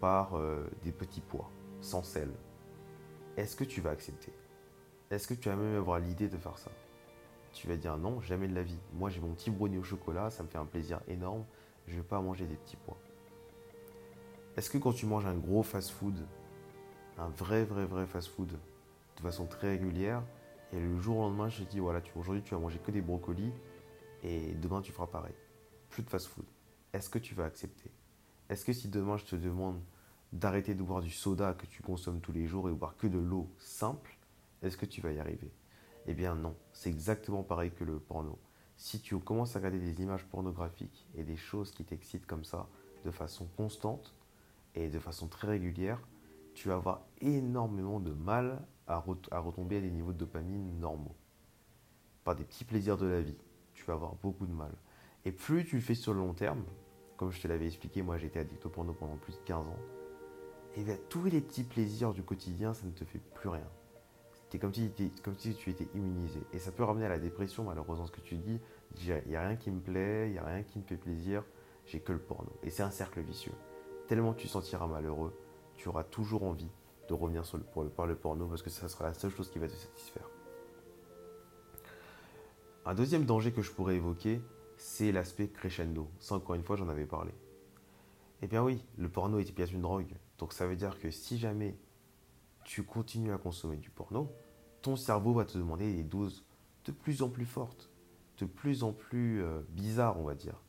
par 0.00 0.36
euh, 0.36 0.68
des 0.82 0.92
petits 0.92 1.22
pois, 1.22 1.50
sans 1.80 2.02
sel, 2.02 2.30
est-ce 3.36 3.56
que 3.56 3.64
tu 3.64 3.80
vas 3.80 3.90
accepter? 3.90 4.32
Est-ce 5.10 5.26
que 5.26 5.34
tu 5.34 5.48
vas 5.48 5.56
même 5.56 5.76
avoir 5.76 6.00
l'idée 6.00 6.28
de 6.28 6.36
faire 6.36 6.58
ça? 6.58 6.70
Tu 7.52 7.66
vas 7.66 7.76
dire 7.76 7.96
non, 7.96 8.20
jamais 8.20 8.46
de 8.46 8.54
la 8.54 8.62
vie. 8.62 8.78
Moi, 8.92 9.08
j'ai 9.08 9.20
mon 9.20 9.32
petit 9.32 9.50
brownie 9.50 9.78
au 9.78 9.82
chocolat, 9.82 10.30
ça 10.30 10.42
me 10.42 10.48
fait 10.48 10.58
un 10.58 10.66
plaisir 10.66 11.00
énorme, 11.08 11.44
je 11.86 11.94
ne 11.94 12.00
vais 12.00 12.06
pas 12.06 12.20
manger 12.20 12.46
des 12.46 12.56
petits 12.56 12.76
pois. 12.76 12.98
Est-ce 14.56 14.70
que 14.70 14.78
quand 14.78 14.92
tu 14.92 15.06
manges 15.06 15.26
un 15.26 15.36
gros 15.36 15.62
fast-food, 15.62 16.26
un 17.18 17.28
vrai, 17.28 17.64
vrai, 17.64 17.84
vrai 17.84 18.06
fast-food, 18.06 18.52
de 18.52 19.20
façon 19.20 19.46
très 19.46 19.70
régulière, 19.70 20.22
et 20.72 20.80
le 20.80 20.98
jour 20.98 21.18
au 21.18 21.22
lendemain, 21.22 21.48
je 21.48 21.64
dis, 21.64 21.80
voilà, 21.80 22.00
aujourd'hui, 22.14 22.42
tu 22.42 22.54
vas 22.54 22.60
manger 22.60 22.78
que 22.78 22.90
des 22.90 23.00
brocolis, 23.00 23.52
et 24.22 24.54
demain 24.54 24.80
tu 24.80 24.92
feras 24.92 25.06
pareil. 25.06 25.34
Plus 25.90 26.02
de 26.02 26.10
fast-food. 26.10 26.44
Est-ce 26.92 27.10
que 27.10 27.18
tu 27.18 27.34
vas 27.34 27.44
accepter? 27.44 27.90
Est-ce 28.48 28.64
que 28.64 28.72
si 28.72 28.88
demain 28.88 29.16
je 29.16 29.24
te 29.24 29.36
demande 29.36 29.80
d'arrêter 30.32 30.74
de 30.74 30.82
boire 30.82 31.00
du 31.00 31.10
soda 31.10 31.54
que 31.54 31.66
tu 31.66 31.82
consommes 31.82 32.20
tous 32.20 32.32
les 32.32 32.46
jours 32.46 32.68
et 32.68 32.72
boire 32.72 32.96
que 32.96 33.06
de 33.06 33.18
l'eau 33.18 33.48
simple, 33.58 34.16
est-ce 34.62 34.76
que 34.76 34.86
tu 34.86 35.00
vas 35.00 35.12
y 35.12 35.18
arriver? 35.18 35.50
Eh 36.06 36.14
bien 36.14 36.34
non, 36.34 36.54
c'est 36.72 36.90
exactement 36.90 37.42
pareil 37.42 37.70
que 37.70 37.84
le 37.84 37.98
porno. 37.98 38.38
Si 38.76 39.00
tu 39.00 39.18
commences 39.18 39.56
à 39.56 39.58
regarder 39.58 39.78
des 39.78 40.02
images 40.02 40.24
pornographiques 40.24 41.06
et 41.16 41.24
des 41.24 41.36
choses 41.36 41.72
qui 41.72 41.84
t'excitent 41.84 42.26
comme 42.26 42.44
ça 42.44 42.68
de 43.04 43.10
façon 43.10 43.46
constante 43.56 44.14
et 44.74 44.88
de 44.88 44.98
façon 44.98 45.28
très 45.28 45.48
régulière, 45.48 46.00
tu 46.58 46.68
vas 46.68 46.74
avoir 46.74 47.02
énormément 47.20 48.00
de 48.00 48.12
mal 48.12 48.60
à, 48.88 48.98
retomber 48.98 49.76
à 49.76 49.80
des 49.80 49.92
niveaux 49.92 50.12
de 50.12 50.18
dopamine 50.18 50.80
normaux. 50.80 51.14
Par 52.24 52.34
des 52.34 52.42
petits 52.42 52.64
plaisirs 52.64 52.96
de 52.96 53.06
la 53.06 53.20
vie 53.20 53.38
tu 53.74 53.84
vas 53.84 53.94
avoir 53.94 54.16
beaucoup 54.16 54.44
de 54.44 54.52
mal. 54.52 54.72
Et 55.24 55.30
plus 55.30 55.64
tu 55.64 55.76
le 55.76 55.82
fais 55.82 55.94
sur 55.94 56.12
le 56.12 56.18
long 56.18 56.34
terme, 56.34 56.64
comme 57.16 57.30
je 57.30 57.40
te 57.40 57.46
l'avais 57.46 57.66
expliqué, 57.66 58.02
moi 58.02 58.18
j'étais 58.18 58.40
addict 58.40 58.66
au 58.66 58.70
porno 58.70 58.92
pendant 58.92 59.16
plus 59.16 59.34
de 59.34 59.42
15 59.44 59.68
ans, 59.68 59.78
et 60.74 60.82
bien 60.82 60.96
tous 61.08 61.26
les 61.26 61.40
petits 61.40 61.62
plaisirs 61.62 62.12
du 62.12 62.24
quotidien, 62.24 62.74
ça 62.74 62.86
ne 62.86 62.90
te 62.90 63.04
fait 63.04 63.20
plus 63.20 63.48
rien. 63.48 63.68
C'est 64.50 64.58
comme 64.58 64.74
si, 64.74 64.90
comme 65.22 65.38
si 65.38 65.54
tu 65.54 65.70
étais 65.70 65.86
immunisé. 65.94 66.40
Et 66.52 66.58
ça 66.58 66.72
peut 66.72 66.82
ramener 66.82 67.06
à 67.06 67.10
la 67.10 67.18
dépression, 67.18 67.64
malheureusement, 67.64 68.06
ce 68.06 68.12
que 68.12 68.20
tu 68.20 68.36
dis. 68.36 68.58
Il 68.96 69.22
n'y 69.28 69.36
a 69.36 69.46
rien 69.46 69.56
qui 69.56 69.70
me 69.70 69.78
plaît, 69.78 70.28
il 70.28 70.32
n'y 70.32 70.38
a 70.38 70.44
rien 70.44 70.62
qui 70.62 70.78
me 70.78 70.84
fait 70.84 70.96
plaisir, 70.96 71.44
j'ai 71.86 72.00
que 72.00 72.12
le 72.12 72.18
porno. 72.18 72.50
Et 72.62 72.70
c'est 72.70 72.82
un 72.82 72.90
cercle 72.90 73.20
vicieux. 73.20 73.52
Tellement 74.08 74.32
tu 74.32 74.48
sentiras 74.48 74.86
malheureux, 74.86 75.38
tu 75.78 75.88
auras 75.88 76.04
toujours 76.04 76.42
envie 76.42 76.68
de 77.08 77.14
revenir 77.14 77.46
sur 77.46 77.56
le, 77.56 77.88
par 77.88 78.06
le 78.06 78.14
porno 78.14 78.46
parce 78.46 78.62
que 78.62 78.68
ça 78.68 78.88
sera 78.88 79.06
la 79.06 79.14
seule 79.14 79.30
chose 79.30 79.48
qui 79.50 79.58
va 79.58 79.68
te 79.68 79.72
satisfaire. 79.72 80.28
Un 82.84 82.94
deuxième 82.94 83.24
danger 83.24 83.52
que 83.52 83.62
je 83.62 83.70
pourrais 83.70 83.96
évoquer, 83.96 84.42
c'est 84.76 85.12
l'aspect 85.12 85.48
crescendo. 85.48 86.10
Ça, 86.18 86.34
encore 86.34 86.54
une 86.54 86.62
fois, 86.62 86.76
j'en 86.76 86.88
avais 86.88 87.06
parlé. 87.06 87.32
Eh 88.42 88.46
bien 88.46 88.62
oui, 88.62 88.84
le 88.96 89.08
porno 89.08 89.38
est 89.38 89.54
bien 89.54 89.66
une 89.66 89.82
drogue. 89.82 90.14
Donc 90.38 90.52
ça 90.52 90.66
veut 90.66 90.76
dire 90.76 90.98
que 90.98 91.10
si 91.10 91.38
jamais 91.38 91.76
tu 92.64 92.82
continues 92.82 93.32
à 93.32 93.38
consommer 93.38 93.76
du 93.76 93.90
porno, 93.90 94.30
ton 94.82 94.96
cerveau 94.96 95.32
va 95.32 95.44
te 95.44 95.56
demander 95.56 95.92
des 95.92 96.02
doses 96.02 96.44
de 96.84 96.92
plus 96.92 97.22
en 97.22 97.28
plus 97.28 97.46
fortes, 97.46 97.90
de 98.38 98.46
plus 98.46 98.82
en 98.82 98.92
plus 98.92 99.42
euh, 99.42 99.60
bizarres, 99.70 100.18
on 100.18 100.24
va 100.24 100.34
dire. 100.34 100.60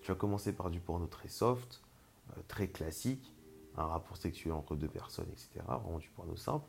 Tu 0.00 0.08
vas 0.08 0.16
commencer 0.16 0.52
par 0.52 0.70
du 0.70 0.80
porno 0.80 1.06
très 1.06 1.28
soft, 1.28 1.82
euh, 2.30 2.40
très 2.48 2.68
classique, 2.68 3.33
un 3.76 3.86
rapport 3.86 4.16
sexuel 4.16 4.52
entre 4.54 4.76
deux 4.76 4.88
personnes, 4.88 5.28
etc. 5.30 5.64
Vraiment 5.66 5.98
du 5.98 6.08
porno 6.10 6.36
simple. 6.36 6.68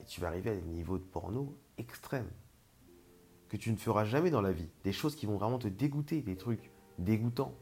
Et 0.00 0.04
tu 0.04 0.20
vas 0.20 0.28
arriver 0.28 0.50
à 0.50 0.54
des 0.54 0.62
niveaux 0.62 0.98
de 0.98 1.04
porno 1.04 1.56
extrêmes 1.78 2.30
que 3.48 3.56
tu 3.56 3.70
ne 3.72 3.76
feras 3.76 4.04
jamais 4.04 4.30
dans 4.30 4.40
la 4.40 4.52
vie. 4.52 4.68
Des 4.84 4.92
choses 4.92 5.16
qui 5.16 5.26
vont 5.26 5.36
vraiment 5.36 5.58
te 5.58 5.68
dégoûter, 5.68 6.22
des 6.22 6.36
trucs 6.36 6.70
dégoûtants 6.98 7.54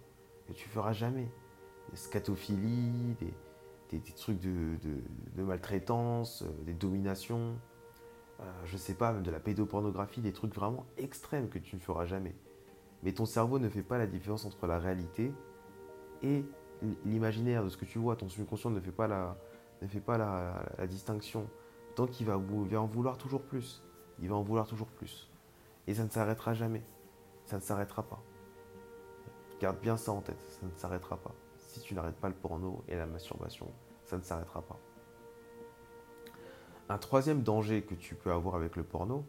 que 0.47 0.53
tu 0.53 0.69
feras 0.69 0.93
jamais. 0.93 1.31
Des 1.91 1.97
scatophilies, 1.97 3.17
des, 3.91 4.01
trucs 4.15 4.39
de, 4.41 5.43
maltraitance, 5.43 6.43
euh, 6.43 6.65
des 6.65 6.75
dominations, 6.75 7.57
euh, 8.41 8.53
je 8.67 8.77
sais 8.77 8.95
pas, 8.95 9.13
même 9.13 9.23
de 9.23 9.31
la 9.31 9.41
pédopornographie, 9.41 10.21
des 10.21 10.33
trucs 10.33 10.55
vraiment 10.55 10.87
extrêmes 10.99 11.49
que 11.49 11.59
tu 11.59 11.75
ne 11.77 11.81
feras 11.81 12.05
jamais. 12.05 12.37
Mais 13.03 13.13
ton 13.13 13.25
cerveau 13.25 13.59
ne 13.59 13.69
fait 13.69 13.83
pas 13.83 13.97
la 13.97 14.07
différence 14.07 14.45
entre 14.45 14.67
la 14.67 14.79
réalité 14.79 15.33
et 16.23 16.45
l'imaginaire 17.05 17.65
de 17.65 17.69
ce 17.69 17.77
que 17.77 17.85
tu 17.85 17.99
vois. 17.99 18.17
Ton 18.17 18.29
subconscient 18.29 18.71
ne 18.71 18.81
fait 18.81 18.93
pas 18.93 19.09
la, 19.09 19.37
ne 19.83 19.87
fait 19.87 20.01
pas 20.01 20.19
la, 20.19 20.87
distinction. 20.87 21.49
Donc 21.97 22.21
il 22.21 22.27
va, 22.27 22.37
va 22.37 22.81
en 22.81 22.87
vouloir 22.87 23.19
toujours 23.19 23.43
plus. 23.43 23.83
Il 24.21 24.29
va 24.29 24.37
en 24.37 24.43
vouloir 24.43 24.67
toujours 24.67 24.89
plus. 24.89 25.31
Et 25.87 25.95
ça 25.95 26.05
ne 26.05 26.11
s'arrêtera 26.11 26.55
jamais. 26.55 26.83
Ça 27.45 27.57
ne 27.57 27.63
s'arrêtera 27.63 28.03
pas. 28.03 28.23
Garde 29.61 29.81
bien 29.81 29.97
ça 29.97 30.13
en 30.13 30.21
tête, 30.21 30.39
ça 30.47 30.67
ne 30.67 30.71
s'arrêtera 30.77 31.17
pas. 31.17 31.35
Si 31.57 31.81
tu 31.81 31.95
n'arrêtes 31.95 32.17
pas 32.17 32.29
le 32.29 32.35
porno 32.35 32.85
et 32.89 32.95
la 32.95 33.07
masturbation, 33.07 33.67
ça 34.05 34.17
ne 34.17 34.23
s'arrêtera 34.23 34.63
pas. 34.63 34.79
Un 36.89 36.99
troisième 36.99 37.43
danger 37.43 37.83
que 37.83 37.95
tu 37.95 38.15
peux 38.15 38.31
avoir 38.33 38.55
avec 38.55 38.77
le 38.77 38.83
porno, 38.83 39.25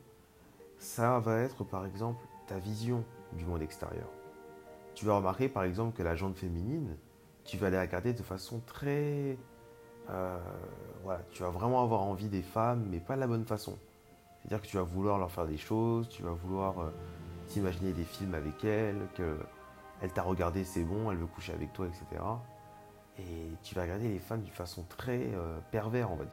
ça 0.77 1.19
va 1.19 1.39
être 1.39 1.63
par 1.63 1.85
exemple 1.85 2.25
ta 2.47 2.59
vision 2.59 3.03
du 3.33 3.45
monde 3.45 3.61
extérieur. 3.61 4.07
Tu 4.95 5.05
vas 5.05 5.17
remarquer 5.17 5.49
par 5.49 5.63
exemple 5.63 5.97
que 5.97 6.03
la 6.03 6.15
jante 6.15 6.37
féminine, 6.37 6.95
tu 7.49 7.57
vas 7.57 7.71
la 7.71 7.81
regarder 7.81 8.13
de 8.13 8.21
façon 8.21 8.59
très... 8.59 9.35
Euh, 10.11 10.37
voilà, 11.03 11.21
tu 11.31 11.41
vas 11.41 11.49
vraiment 11.49 11.81
avoir 11.81 12.01
envie 12.01 12.29
des 12.29 12.43
femmes, 12.43 12.85
mais 12.91 12.99
pas 12.99 13.15
de 13.15 13.21
la 13.21 13.27
bonne 13.27 13.45
façon. 13.45 13.77
C'est-à-dire 14.39 14.61
que 14.61 14.67
tu 14.67 14.77
vas 14.77 14.83
vouloir 14.83 15.17
leur 15.17 15.31
faire 15.31 15.47
des 15.47 15.57
choses, 15.57 16.07
tu 16.09 16.21
vas 16.21 16.31
vouloir 16.31 16.79
euh, 16.79 16.91
t'imaginer 17.47 17.91
des 17.91 18.03
films 18.03 18.35
avec 18.35 18.63
elle, 18.63 18.97
qu'elle 19.15 20.13
t'a 20.13 20.21
regardé, 20.21 20.63
c'est 20.63 20.83
bon, 20.83 21.11
elle 21.11 21.17
veut 21.17 21.25
coucher 21.25 21.53
avec 21.53 21.73
toi, 21.73 21.87
etc. 21.87 22.21
Et 23.17 23.49
tu 23.63 23.73
vas 23.73 23.81
regarder 23.81 24.09
les 24.09 24.19
femmes 24.19 24.41
d'une 24.41 24.53
façon 24.53 24.83
très 24.87 25.33
euh, 25.33 25.59
pervers, 25.71 26.11
on 26.11 26.15
va 26.15 26.25
dire. 26.25 26.27